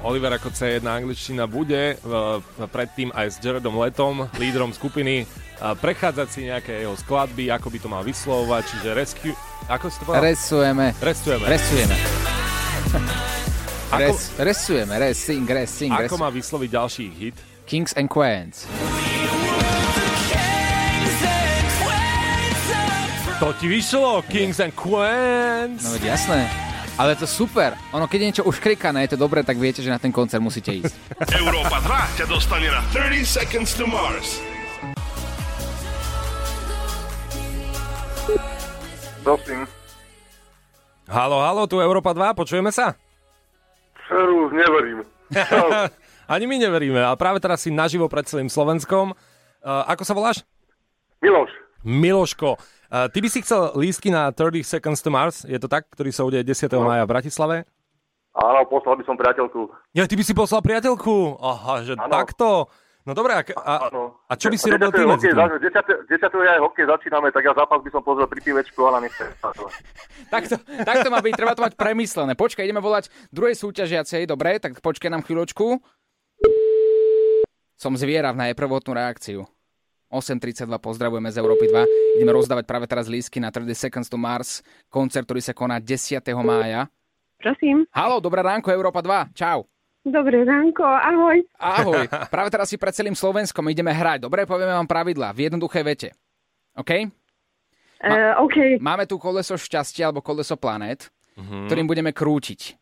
Oliver 0.03 0.35
ako 0.35 0.51
C1 0.51 0.83
angličtina 0.83 1.47
bude 1.47 1.95
predtým 2.71 3.11
aj 3.15 3.27
s 3.27 3.35
Jaredom 3.39 3.79
Letom, 3.79 4.27
lídrom 4.35 4.71
skupiny, 4.75 5.27
prechádzať 5.59 6.27
si 6.27 6.47
nejaké 6.47 6.83
jeho 6.83 6.95
skladby, 6.99 7.51
ako 7.51 7.67
by 7.71 7.77
to 7.79 7.87
mal 7.87 8.03
vyslovovať, 8.03 8.63
čiže 8.67 8.89
rescue... 8.95 9.35
Ako 9.71 9.87
si 9.87 9.99
to 9.99 10.07
povedal? 10.07 10.27
Resujeme. 10.27 10.91
Resujeme. 10.99 11.95
Resujeme. 13.93 14.09
Ako- 14.09 14.17
Res, 14.17 14.21
resujeme, 14.39 14.93
res, 14.99 15.17
sing, 15.17 15.45
res, 15.45 15.69
sing, 15.69 15.91
res. 15.93 16.09
Ako 16.09 16.17
má 16.17 16.29
vysloviť 16.29 16.69
ďalší 16.69 17.05
hit? 17.13 17.35
Kings 17.63 17.93
and 17.93 18.09
Queens. 18.09 18.65
To 23.39 23.51
ti 23.59 23.67
vyšlo, 23.67 24.23
Kings 24.31 24.59
and 24.63 24.71
Queens. 24.71 25.83
No 25.83 25.89
veď 25.93 26.15
jasné. 26.15 26.47
Ale 26.93 27.17
to 27.17 27.25
super. 27.25 27.73
Ono, 27.91 28.05
keď 28.05 28.17
je 28.21 28.27
niečo 28.29 28.43
už 28.45 28.61
krikané, 28.61 29.03
je 29.03 29.17
to 29.17 29.19
dobré, 29.19 29.41
tak 29.41 29.57
viete, 29.57 29.81
že 29.81 29.89
na 29.89 29.97
ten 29.97 30.13
koncert 30.13 30.39
musíte 30.39 30.69
ísť. 30.69 30.93
Európa 31.41 31.81
2 31.81 32.17
ťa 32.21 32.25
dostane 32.29 32.69
na 32.69 32.79
30 32.93 33.25
Seconds 33.25 33.73
to 33.73 33.89
Mars. 33.89 34.37
Prosím. 39.23 39.65
Halo, 41.07 41.43
halo, 41.43 41.67
tu 41.67 41.83
Európa 41.83 42.15
2, 42.15 42.31
počujeme 42.31 42.71
sa? 42.71 42.95
Seru, 44.07 44.51
neverím. 44.51 44.99
Ani 46.33 46.45
my 46.47 46.55
neveríme, 46.55 46.99
ale 47.03 47.19
práve 47.19 47.43
teraz 47.43 47.63
si 47.63 47.69
naživo 47.71 48.07
pred 48.07 48.23
celým 48.27 48.47
Slovenskom. 48.47 49.11
Uh, 49.63 49.83
ako 49.87 50.03
sa 50.03 50.13
voláš? 50.15 50.43
Miloš. 51.19 51.51
Miloško. 51.83 52.55
Uh, 52.87 53.07
ty 53.11 53.19
by 53.19 53.29
si 53.31 53.43
chcel 53.43 53.75
lístky 53.75 54.11
na 54.11 54.31
30 54.31 54.63
Seconds 54.63 54.99
to 55.03 55.11
Mars, 55.11 55.43
je 55.43 55.59
to 55.59 55.67
tak, 55.67 55.87
ktorý 55.91 56.11
sa 56.11 56.23
udeje 56.23 56.47
10. 56.47 56.71
No. 56.79 56.87
maja 56.87 57.03
v 57.03 57.11
Bratislave? 57.11 57.57
Áno, 58.33 58.65
poslal 58.65 58.97
by 58.97 59.03
som 59.05 59.13
priateľku. 59.13 59.69
Ja, 59.93 60.09
ty 60.09 60.17
by 60.17 60.23
si 60.25 60.33
poslal 60.33 60.65
priateľku? 60.65 61.37
Aha, 61.37 61.85
že 61.85 61.93
Áno. 61.93 62.09
takto. 62.09 62.65
No 63.03 63.11
dobré, 63.11 63.35
a, 63.35 63.43
a, 63.43 63.73
a 64.31 64.33
čo 64.39 64.47
by 64.47 64.55
si 64.55 64.71
robil 64.71 64.87
10. 64.87 64.95
ty 64.95 65.03
medzi 65.03 65.27
tým? 65.27 65.35
za- 65.35 65.59
10. 65.59 66.07
10. 66.07 66.23
je 66.23 66.51
aj 66.55 66.61
hokej, 66.63 66.85
začíname, 66.87 67.35
tak 67.35 67.43
ja 67.43 67.51
zápas 67.51 67.83
by 67.83 67.89
som 67.91 67.99
pozrel 67.99 68.31
pri 68.31 68.39
pivečku, 68.39 68.79
ale 68.79 69.11
nechcem. 69.11 69.27
Takto, 70.31 70.55
takto 70.87 71.07
má 71.11 71.19
byť, 71.19 71.33
treba 71.35 71.51
to 71.51 71.67
mať 71.67 71.75
premyslené. 71.75 72.31
Počkaj, 72.39 72.63
ideme 72.63 72.79
volať 72.79 73.11
druhej 73.27 73.59
súťažiacej, 73.59 74.23
dobre, 74.23 74.55
tak 74.63 74.79
počkaj 74.79 75.11
nám 75.11 75.27
chvíľočku. 75.27 75.83
Som 77.75 77.99
zvieral 77.99 78.39
na 78.39 78.47
jej 78.47 78.55
prvotnú 78.55 78.95
reakciu. 78.95 79.43
8.32, 80.07 80.69
pozdravujeme 80.79 81.27
z 81.27 81.41
Európy 81.41 81.67
2. 81.67 82.21
Ideme 82.21 82.31
rozdávať 82.31 82.69
práve 82.69 82.85
teraz 82.87 83.11
lístky 83.11 83.41
na 83.43 83.51
30 83.51 83.73
Seconds 83.75 84.07
to 84.07 84.15
Mars, 84.15 84.63
koncert, 84.87 85.27
ktorý 85.27 85.41
sa 85.43 85.51
koná 85.51 85.81
10. 85.83 86.23
mája. 86.39 86.87
Prosím. 87.41 87.83
Halo, 87.91 88.23
dobré 88.23 88.39
ránko, 88.39 88.71
Európa 88.71 89.03
2. 89.03 89.35
Čau. 89.35 89.67
Dobré 90.03 90.43
ránko, 90.43 90.83
ahoj. 90.83 91.37
Ahoj. 91.55 92.05
Práve 92.33 92.51
teraz 92.51 92.67
si 92.67 92.75
pred 92.75 92.91
celým 92.91 93.15
Slovenskom 93.15 93.63
ideme 93.71 93.89
hrať. 93.89 94.27
Dobre, 94.27 94.43
povieme 94.43 94.75
vám 94.75 94.83
pravidla 94.83 95.31
v 95.31 95.47
jednoduchej 95.47 95.83
vete. 95.83 96.09
OK? 96.75 96.91
Uh, 98.03 98.35
OK. 98.43 98.83
Máme 98.83 99.07
tu 99.07 99.15
koleso 99.15 99.55
šťastia 99.55 100.11
alebo 100.11 100.19
koleso 100.19 100.59
planét, 100.59 101.07
Mhm. 101.33 101.65
ktorým 101.65 101.87
budeme 101.87 102.11
krútiť. 102.11 102.75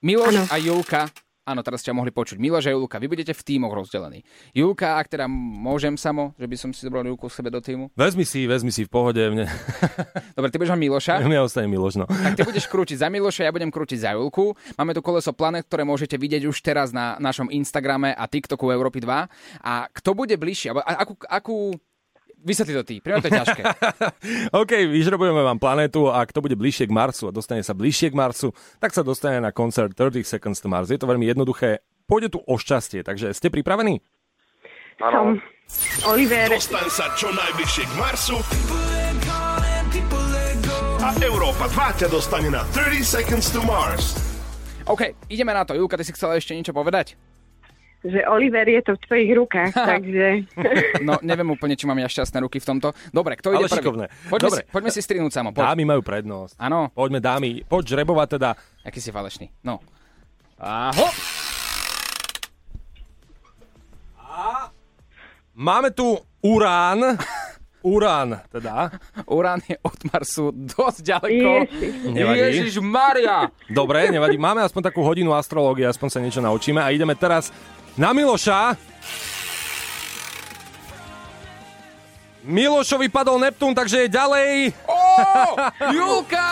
Miloš 0.00 0.34
Áno. 0.34 0.42
a 0.48 0.56
Julka 0.56 1.02
Áno, 1.42 1.66
teraz 1.66 1.82
ťa 1.82 1.90
mohli 1.90 2.14
počuť. 2.14 2.38
Miloš 2.38 2.70
a 2.70 2.72
Julka, 2.78 3.02
vy 3.02 3.10
budete 3.10 3.34
v 3.34 3.42
tímoch 3.42 3.74
rozdelení. 3.74 4.22
Julka, 4.54 4.94
ak 4.94 5.10
teda 5.10 5.26
môžem 5.26 5.98
samo, 5.98 6.38
že 6.38 6.46
by 6.46 6.54
som 6.54 6.70
si 6.70 6.86
zobral 6.86 7.02
Julku 7.02 7.26
k 7.26 7.34
sebe 7.34 7.50
do 7.50 7.58
týmu. 7.58 7.90
Vezmi 7.98 8.22
si, 8.22 8.46
vezmi 8.46 8.70
si 8.70 8.86
v 8.86 8.90
pohode. 8.94 9.18
Mne, 9.18 9.50
Dobre, 10.38 10.54
ty 10.54 10.62
budeš 10.62 10.70
mať 10.70 10.82
Miloša. 10.86 11.14
mne 11.26 11.42
ostane 11.42 11.66
Miloš, 11.66 11.98
no. 11.98 12.06
Tak 12.06 12.38
ty 12.38 12.46
budeš 12.46 12.70
krútiť 12.70 13.02
za 13.02 13.10
Miloša, 13.10 13.42
ja 13.42 13.50
budem 13.50 13.74
krútiť 13.74 14.06
za 14.06 14.14
Julku. 14.14 14.54
Máme 14.78 14.94
tu 14.94 15.02
koleso 15.02 15.34
Planet, 15.34 15.66
ktoré 15.66 15.82
môžete 15.82 16.14
vidieť 16.14 16.46
už 16.46 16.62
teraz 16.62 16.94
na 16.94 17.18
našom 17.18 17.50
Instagrame 17.50 18.14
a 18.14 18.22
TikToku 18.30 18.70
Európy 18.70 19.02
2. 19.02 19.66
A 19.66 19.90
kto 19.90 20.14
bude 20.14 20.38
bližšie, 20.38 20.70
alebo 20.70 20.86
akú, 20.86 21.14
akú 21.26 21.56
Vysvetli 22.42 22.74
to 22.74 22.82
ty, 22.82 22.94
pre 22.98 23.22
to 23.22 23.30
je 23.30 23.38
ťažké. 23.38 23.62
OK, 24.60 24.72
vyžrebujeme 24.90 25.46
vám 25.46 25.62
planétu 25.62 26.10
a 26.10 26.26
kto 26.26 26.42
bude 26.42 26.58
bližšie 26.58 26.90
k 26.90 26.92
Marsu 26.92 27.30
a 27.30 27.32
dostane 27.34 27.62
sa 27.62 27.70
bližšie 27.70 28.10
k 28.10 28.18
Marsu, 28.18 28.50
tak 28.82 28.90
sa 28.90 29.06
dostane 29.06 29.38
na 29.38 29.54
koncert 29.54 29.94
30 29.94 30.26
Seconds 30.26 30.58
to 30.58 30.66
Mars. 30.66 30.90
Je 30.90 30.98
to 30.98 31.06
veľmi 31.06 31.22
jednoduché. 31.22 31.86
Pôjde 32.10 32.34
tu 32.34 32.42
o 32.42 32.54
šťastie, 32.58 33.06
takže 33.06 33.30
ste 33.30 33.46
pripravení? 33.46 34.02
Som. 34.98 35.38
Oliver. 36.10 36.50
Dostaň 36.50 36.86
sa 36.90 37.06
čo 37.14 37.30
najbližšie 37.30 37.84
k 37.86 37.92
Marsu 37.96 38.36
a 41.02 41.10
Európa 41.18 41.66
2 41.66 42.06
ťa 42.06 42.08
dostane 42.10 42.46
na 42.46 42.62
30 42.70 43.02
Seconds 43.02 43.50
to 43.50 43.58
Mars. 43.66 44.14
OK, 44.86 45.14
ideme 45.30 45.50
na 45.50 45.66
to. 45.66 45.74
Julka, 45.74 45.98
ty 45.98 46.06
si 46.06 46.14
chcela 46.14 46.38
ešte 46.38 46.54
niečo 46.54 46.70
povedať? 46.70 47.18
Že 48.02 48.20
Oliver 48.26 48.66
je 48.66 48.82
to 48.82 48.92
v 48.98 49.00
tvojich 49.06 49.30
rukách, 49.30 49.72
takže... 49.94 50.26
No, 51.06 51.22
neviem 51.22 51.46
úplne, 51.46 51.78
či 51.78 51.86
mám 51.86 51.98
ja 51.98 52.10
šťastné 52.10 52.42
ruky 52.42 52.58
v 52.58 52.66
tomto. 52.66 52.90
Dobre, 53.14 53.38
kto 53.38 53.54
ide 53.54 53.66
Ale 53.66 53.70
prvý? 53.70 53.78
šikovné. 53.78 54.06
Poďme, 54.26 54.46
Dobre. 54.50 54.60
Si, 54.62 54.70
poďme 54.70 54.90
si 54.90 55.00
strihnúť 55.02 55.32
samo. 55.32 55.48
Poď. 55.54 55.62
Dámy 55.70 55.82
majú 55.86 56.02
prednosť. 56.02 56.54
Áno. 56.58 56.90
Poďme 56.90 57.18
dámy, 57.22 57.50
poď 57.66 57.82
žrebovať 57.98 58.28
teda. 58.38 58.50
Aký 58.82 58.98
si 58.98 59.14
falešný. 59.14 59.50
No. 59.62 59.78
Aho! 60.58 61.06
Máme 65.52 65.90
tu 65.92 66.16
urán. 66.40 67.00
Urán, 67.82 68.38
teda. 68.46 68.94
Urán 69.26 69.58
je 69.66 69.74
od 69.82 69.98
Marsu 70.06 70.54
dosť 70.54 71.02
ďaleko. 71.02 71.50
Ježiš. 71.66 72.14
Nevadí. 72.14 72.38
Ježiš 72.38 72.74
Maria! 72.78 73.50
Dobre, 73.66 74.06
nevadí. 74.06 74.38
Máme 74.38 74.62
aspoň 74.62 74.94
takú 74.94 75.02
hodinu 75.02 75.34
astrológie, 75.34 75.82
aspoň 75.90 76.08
sa 76.08 76.22
niečo 76.22 76.38
naučíme. 76.38 76.78
A 76.78 76.94
ideme 76.94 77.18
teraz 77.18 77.50
na 77.96 78.10
Miloša. 78.16 78.76
Milošovi 82.42 83.06
padol 83.06 83.38
Neptún, 83.38 83.70
takže 83.70 84.06
je 84.06 84.08
ďalej. 84.10 84.74
Ó, 84.90 84.98
Julka! 85.94 86.42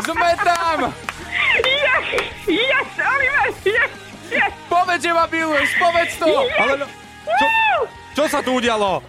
Sme 0.00 0.32
tam! 0.40 0.88
Yes, 1.60 2.06
yes, 2.48 2.88
Oliver, 2.96 3.48
yes, 3.68 3.92
yes. 4.32 4.52
Povedz, 4.64 5.04
že 5.04 5.12
ma 5.12 5.28
miluješ, 5.28 5.70
povedz 5.76 6.16
to! 6.16 6.26
Ale 6.56 6.72
no, 6.80 6.86
čo, 7.28 7.46
čo 8.16 8.24
sa 8.32 8.40
tu 8.40 8.56
udialo? 8.56 9.04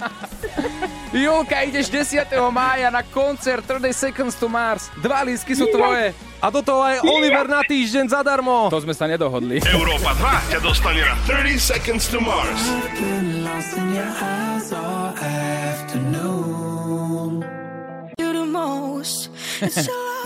Julka, 1.15 1.63
ideš 1.63 1.87
10. 1.87 2.27
mája 2.51 2.91
na 2.91 2.99
koncert 3.07 3.63
30 3.63 3.95
Seconds 3.95 4.35
to 4.35 4.51
Mars. 4.51 4.91
Dva 4.99 5.23
lístky 5.23 5.55
sú 5.55 5.71
tvoje. 5.71 6.11
A 6.43 6.51
do 6.51 6.59
toho 6.59 6.83
aj 6.83 6.99
Oliver 7.07 7.47
na 7.47 7.63
týždeň 7.63 8.11
zadarmo. 8.11 8.67
To 8.67 8.83
sme 8.83 8.91
sa 8.91 9.07
nedohodli. 9.07 9.63
Európa 9.63 10.11
2 10.51 10.51
ťa 10.51 10.59
dostane 10.59 10.99
na 10.99 11.15
30 11.23 11.55
Seconds 11.55 12.11
to 12.11 12.19
Mars. 12.19 12.63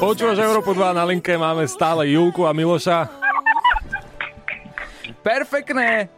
Počúvaš 0.01 0.39
Európu 0.41 0.73
2 0.73 0.97
na 0.97 1.05
linke, 1.05 1.37
máme 1.37 1.69
stále 1.69 2.09
Julku 2.09 2.49
a 2.49 2.51
Miloša. 2.53 3.05
Perfektné. 5.21 6.16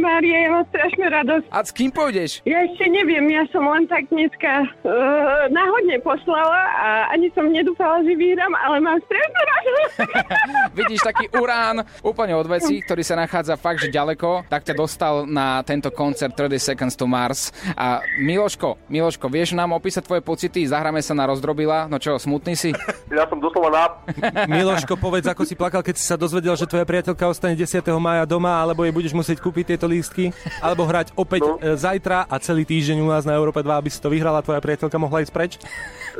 Maria, 0.00 0.36
ja 0.42 0.48
mám 0.50 0.66
strašnú 0.72 1.04
radosť. 1.06 1.46
A 1.52 1.58
s 1.60 1.70
kým 1.70 1.90
pôjdeš? 1.92 2.40
Ja 2.48 2.64
ešte 2.64 2.88
neviem, 2.88 3.28
ja 3.28 3.44
som 3.52 3.68
len 3.68 3.84
tak 3.86 4.08
dneska 4.08 4.64
uh, 4.64 5.46
náhodne 5.52 6.00
poslala 6.00 6.62
a 6.80 6.88
ani 7.12 7.28
som 7.36 7.46
nedúfala, 7.52 8.02
že 8.02 8.16
vyhrám, 8.16 8.52
ale 8.56 8.76
mám 8.80 8.98
strašnú 9.04 9.40
radosť. 9.44 9.96
Vidíš 10.80 11.00
taký 11.04 11.28
urán 11.36 11.84
úplne 12.00 12.32
od 12.34 12.48
veci, 12.48 12.80
ktorý 12.80 13.04
sa 13.04 13.20
nachádza 13.20 13.60
fakt, 13.60 13.84
že 13.84 13.92
ďaleko, 13.92 14.48
tak 14.48 14.64
ťa 14.64 14.74
dostal 14.74 15.28
na 15.28 15.60
tento 15.62 15.92
koncert 15.92 16.32
30 16.32 16.56
Seconds 16.56 16.94
to 16.96 17.04
Mars. 17.04 17.52
A 17.76 18.00
Miloško, 18.16 18.88
Miloško, 18.88 19.26
vieš 19.28 19.52
nám 19.52 19.76
opísať 19.76 20.06
tvoje 20.06 20.22
pocity? 20.24 20.64
Zahráme 20.64 21.04
sa 21.04 21.12
na 21.12 21.28
rozdrobila. 21.28 21.90
No 21.90 22.00
čo, 22.00 22.16
smutný 22.16 22.56
si? 22.56 22.72
Ja 23.10 23.26
som 23.26 23.42
doslova 23.42 23.74
na... 23.74 23.84
Miloško, 24.54 24.94
povedz, 24.94 25.26
ako 25.26 25.42
si 25.42 25.58
plakal, 25.58 25.82
keď 25.82 25.98
si 25.98 26.06
sa 26.06 26.14
dozvedel, 26.14 26.54
že 26.54 26.70
tvoja 26.70 26.86
priateľka 26.86 27.26
ostane 27.26 27.58
10. 27.58 27.82
mája 27.98 28.22
doma, 28.22 28.62
alebo 28.62 28.86
jej 28.86 28.94
budeš 28.94 29.12
musieť 29.18 29.42
kúpiť 29.42 29.74
tieto 29.74 29.89
lístky, 29.90 30.30
alebo 30.62 30.86
hrať 30.86 31.10
opäť 31.18 31.42
No. 31.42 31.58
e, 31.58 31.74
zajtra 31.74 32.30
a 32.30 32.36
celý 32.38 32.62
týždeň 32.62 33.02
u 33.02 33.08
nás 33.10 33.26
na 33.26 33.34
Európe 33.34 33.58
2, 33.58 33.66
aby 33.66 33.90
si 33.90 33.98
to 33.98 34.06
vyhrala, 34.06 34.44
tvoja 34.44 34.62
priateľka 34.62 34.94
mohla 35.00 35.24
ísť 35.26 35.32
preč? 35.34 35.52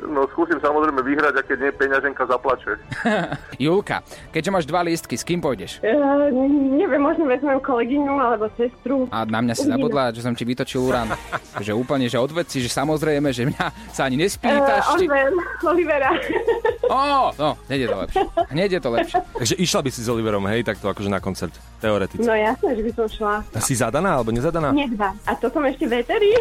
No 0.01 0.27
skúsim 0.33 0.57
samozrejme 0.59 1.03
vyhrať, 1.03 1.35
a 1.39 1.43
keď 1.45 1.57
nie, 1.61 1.71
peňaženka 1.75 2.25
zaplače. 2.25 2.79
Julka, 3.65 4.01
keďže 4.31 4.51
máš 4.51 4.65
dva 4.67 4.81
lístky, 4.83 5.15
s 5.15 5.23
kým 5.23 5.39
pôjdeš? 5.39 5.83
Uh, 5.83 6.31
neviem, 6.79 7.03
možno 7.03 7.27
vezmem 7.27 7.59
kolegyňu 7.61 8.15
alebo 8.17 8.49
sestru. 8.55 9.11
A 9.13 9.27
na 9.27 9.43
mňa 9.45 9.55
si 9.55 9.67
zabudla, 9.67 10.15
že 10.15 10.25
som 10.25 10.33
ti 10.33 10.47
vytočil 10.47 10.81
urán. 10.81 11.11
že 11.67 11.75
úplne, 11.75 12.07
že 12.09 12.17
od 12.17 12.33
veci, 12.33 12.63
že 12.65 12.71
samozrejme, 12.71 13.29
že 13.35 13.51
mňa 13.51 13.65
sa 13.93 14.07
ani 14.09 14.17
nespýtaš. 14.19 14.85
Uh, 14.89 14.99
či... 14.99 15.07
Oliver, 15.07 15.31
Olivera. 15.67 16.11
Ó, 16.89 17.31
no, 17.37 17.55
hneď 17.69 17.87
je 17.87 17.89
to 17.91 17.99
lepšie. 18.03 18.23
Hneď 18.51 18.71
je 18.71 18.81
to 18.81 18.91
lepšie. 18.91 19.19
Takže 19.37 19.55
išla 19.59 19.81
by 19.85 19.91
si 19.93 20.01
s 20.03 20.09
Oliverom, 20.09 20.45
hej, 20.49 20.63
takto 20.67 20.91
akože 20.91 21.11
na 21.11 21.21
koncert, 21.23 21.55
teoreticky. 21.81 22.21
No 22.23 22.37
jasné, 22.37 22.77
že 22.77 22.83
by 22.85 22.93
som 22.93 23.07
šla. 23.09 23.35
A 23.51 23.59
si 23.59 23.73
zadaná 23.73 24.21
alebo 24.21 24.31
nezadaná? 24.31 24.71
Nie 24.71 24.87
dva. 24.93 25.17
A 25.25 25.33
to 25.35 25.49
som 25.49 25.65
ešte 25.65 25.89
veteri. 25.89 26.37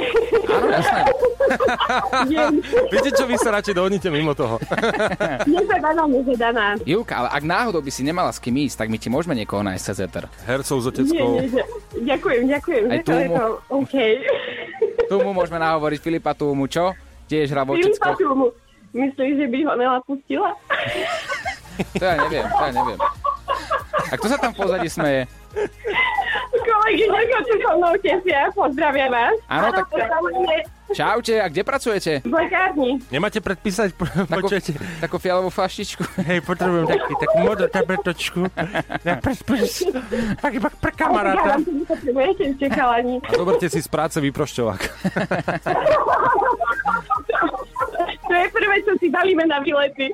Áno, 0.51 0.67
jasné. 0.67 1.01
Viete 2.93 3.09
čo, 3.15 3.23
vy 3.25 3.39
sa 3.39 3.55
radšej 3.55 3.73
dohodnite 3.73 4.07
mimo 4.11 4.35
toho. 4.35 4.59
nezadaná, 5.49 6.03
nezadaná. 6.05 6.65
Julka, 6.83 7.25
ale 7.25 7.29
ak 7.31 7.43
náhodou 7.47 7.79
by 7.79 7.89
si 7.89 8.03
nemala 8.03 8.29
s 8.29 8.37
kým 8.37 8.59
ísť, 8.59 8.85
tak 8.85 8.91
my 8.91 8.99
ti 8.99 9.07
môžeme 9.07 9.33
niekoho 9.33 9.63
nájsť 9.63 9.83
cez 9.83 9.97
Ether. 10.03 10.25
Hercov 10.43 10.77
s 10.77 10.85
Nie, 10.85 10.91
oteckou. 10.91 11.29
nie, 11.39 11.47
že... 11.47 11.61
Ďakujem, 12.03 12.41
ďakujem. 12.45 12.83
Aj 12.91 12.99
Túmu. 13.01 13.33
to 13.33 13.45
OK. 13.71 13.95
Tu 15.09 15.15
mu 15.17 15.33
môžeme 15.33 15.57
nahovoriť 15.57 15.99
Filipa 16.05 16.37
Túmu, 16.37 16.69
čo? 16.69 16.93
Tiež 17.25 17.49
hra 17.49 17.65
v 17.65 17.81
Filipa. 17.81 18.13
Tumu. 18.13 18.53
Myslíš, 18.93 19.33
že 19.41 19.45
by 19.49 19.57
ho 19.65 19.73
Nela 19.77 19.99
pustila? 20.05 20.53
To 21.97 22.03
ja 22.03 22.15
neviem, 22.25 22.45
to 22.45 22.63
ja 22.65 22.73
neviem. 22.73 22.99
A 24.05 24.15
kto 24.15 24.27
sa 24.27 24.37
tam 24.37 24.51
pozadí 24.51 24.87
smeje? 24.87 25.25
Kolegyňa, 26.49 27.19
čo 27.41 27.55
so 27.57 27.71
mnou 27.75 27.93
tesia, 27.99 28.49
pozdravia 28.51 29.07
vás. 29.07 29.35
Áno, 29.47 29.69
tak- 29.73 29.89
Čaute, 30.89 31.37
a 31.37 31.45
kde 31.45 31.61
pracujete? 31.61 32.11
V 32.25 32.33
lekárni. 32.33 32.97
Nemáte 33.13 33.37
predpísať, 33.37 33.93
Takú, 33.93 34.25
počujete? 34.41 34.73
takú 34.97 35.21
fialovú 35.21 35.53
flaštičku. 35.53 36.01
Hej, 36.19 36.41
potrebujem 36.41 36.89
taký, 36.89 37.13
takú 37.13 37.37
modrú 37.39 37.67
tabletočku. 37.69 38.39
Na 39.05 39.21
prespus. 39.21 39.85
Tak 40.41 40.49
iba 40.49 40.65
pre 40.71 40.89
Ja 40.89 40.97
kamaráta. 40.97 41.49
vám 41.51 41.61
to 41.61 41.71
nepotrebujete 41.77 42.41
ešte 42.49 42.65
chalani. 42.73 43.21
A 43.21 43.31
zoberte 43.31 43.69
si 43.69 43.79
z 43.79 43.87
práce 43.87 44.17
vyprošťovák. 44.17 44.81
To 48.29 48.33
je 48.35 48.45
prvé, 48.47 48.75
čo 48.85 48.93
si 48.95 49.09
balíme 49.09 49.41
na 49.43 49.57
výlety. 49.57 50.13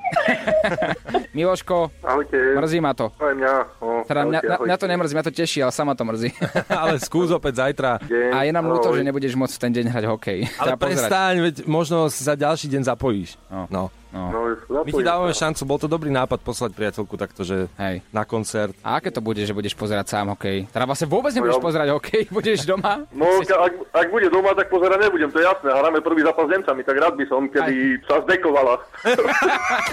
Miloško, 1.35 1.91
Ahojte. 1.99 2.55
mrzí 2.55 2.79
ma 2.79 2.95
to. 2.95 3.11
Aj 3.19 3.35
mňa. 3.35 3.53
O, 3.79 3.87
Teda 4.07 4.23
mňa, 4.23 4.39
ahojte, 4.39 4.47
na, 4.47 4.55
ahojte. 4.55 4.65
mňa 4.65 4.77
to 4.77 4.87
nemrzí, 4.87 5.11
mňa 5.11 5.25
to 5.25 5.33
teší, 5.33 5.59
ale 5.59 5.71
sama 5.71 5.93
to 5.93 6.03
mrzí. 6.05 6.29
Ale 6.81 6.95
skús 6.97 7.27
opäť 7.29 7.53
zajtra. 7.59 7.99
Deň, 8.01 8.31
A 8.31 8.37
je 8.41 8.51
nám 8.51 8.65
ľúto, 8.65 8.87
že 8.89 9.03
nebudeš 9.03 9.35
môcť 9.35 9.51
v 9.51 9.61
ten 9.61 9.71
deň 9.73 9.85
hrať 9.91 10.05
hokej. 10.07 10.39
Ale 10.55 10.71
pozerať. 10.73 10.79
prestaň, 10.79 11.33
veď 11.43 11.55
možno 11.65 12.07
sa 12.07 12.33
ďalší 12.33 12.71
deň 12.71 12.81
zapojíš. 12.87 13.35
No. 13.51 13.67
No. 13.67 13.83
No. 14.15 14.31
No, 14.71 14.81
My 14.81 14.89
ti 14.89 15.03
dávame 15.03 15.35
šancu, 15.35 15.61
bol 15.61 15.75
to 15.75 15.85
dobrý 15.85 16.07
nápad 16.07 16.39
poslať 16.39 16.71
priateľku 16.71 17.15
takto, 17.15 17.43
že 17.43 17.67
Hej. 17.75 17.99
na 18.09 18.23
koncert. 18.23 18.71
A 18.79 18.97
aké 18.97 19.11
to 19.11 19.19
bude, 19.19 19.37
že 19.37 19.51
budeš 19.51 19.75
pozerať 19.75 20.07
sám 20.07 20.31
hokej? 20.31 20.71
Teda 20.71 20.87
vlastne 20.87 21.05
vôbec 21.05 21.35
nebudeš 21.35 21.55
No 21.55 21.59
ja- 21.59 21.67
pozerať 21.67 21.87
hokej, 21.91 22.21
budeš 22.37 22.63
doma? 22.63 23.03
No, 23.11 23.27
ak, 23.43 23.73
ak 23.91 24.07
bude 24.07 24.31
doma, 24.31 24.55
tak 24.55 24.71
pozerať 24.71 25.03
nebudem, 25.03 25.27
to 25.27 25.37
je 25.37 25.45
jasné. 25.45 25.67
Hráme 25.67 25.99
prvý 25.99 26.23
zápas 26.23 26.47
s 26.47 26.53
Nemcami, 26.55 26.81
tak 26.81 26.95
rád 26.95 27.13
by 27.13 27.25
som, 27.27 27.41
kedy 27.45 27.75
sa 28.07 28.23
zdekovala. 28.23 28.73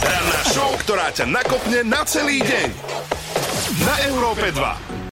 Ranná 0.00 0.40
show, 0.46 0.72
ktorá 0.80 1.12
ťa 1.12 1.26
nakopne 1.26 1.84
na 1.84 2.00
celý 2.02 2.40
deň. 2.40 2.68
Na 3.82 3.94
Európe 4.06 4.48
2. 4.48 4.94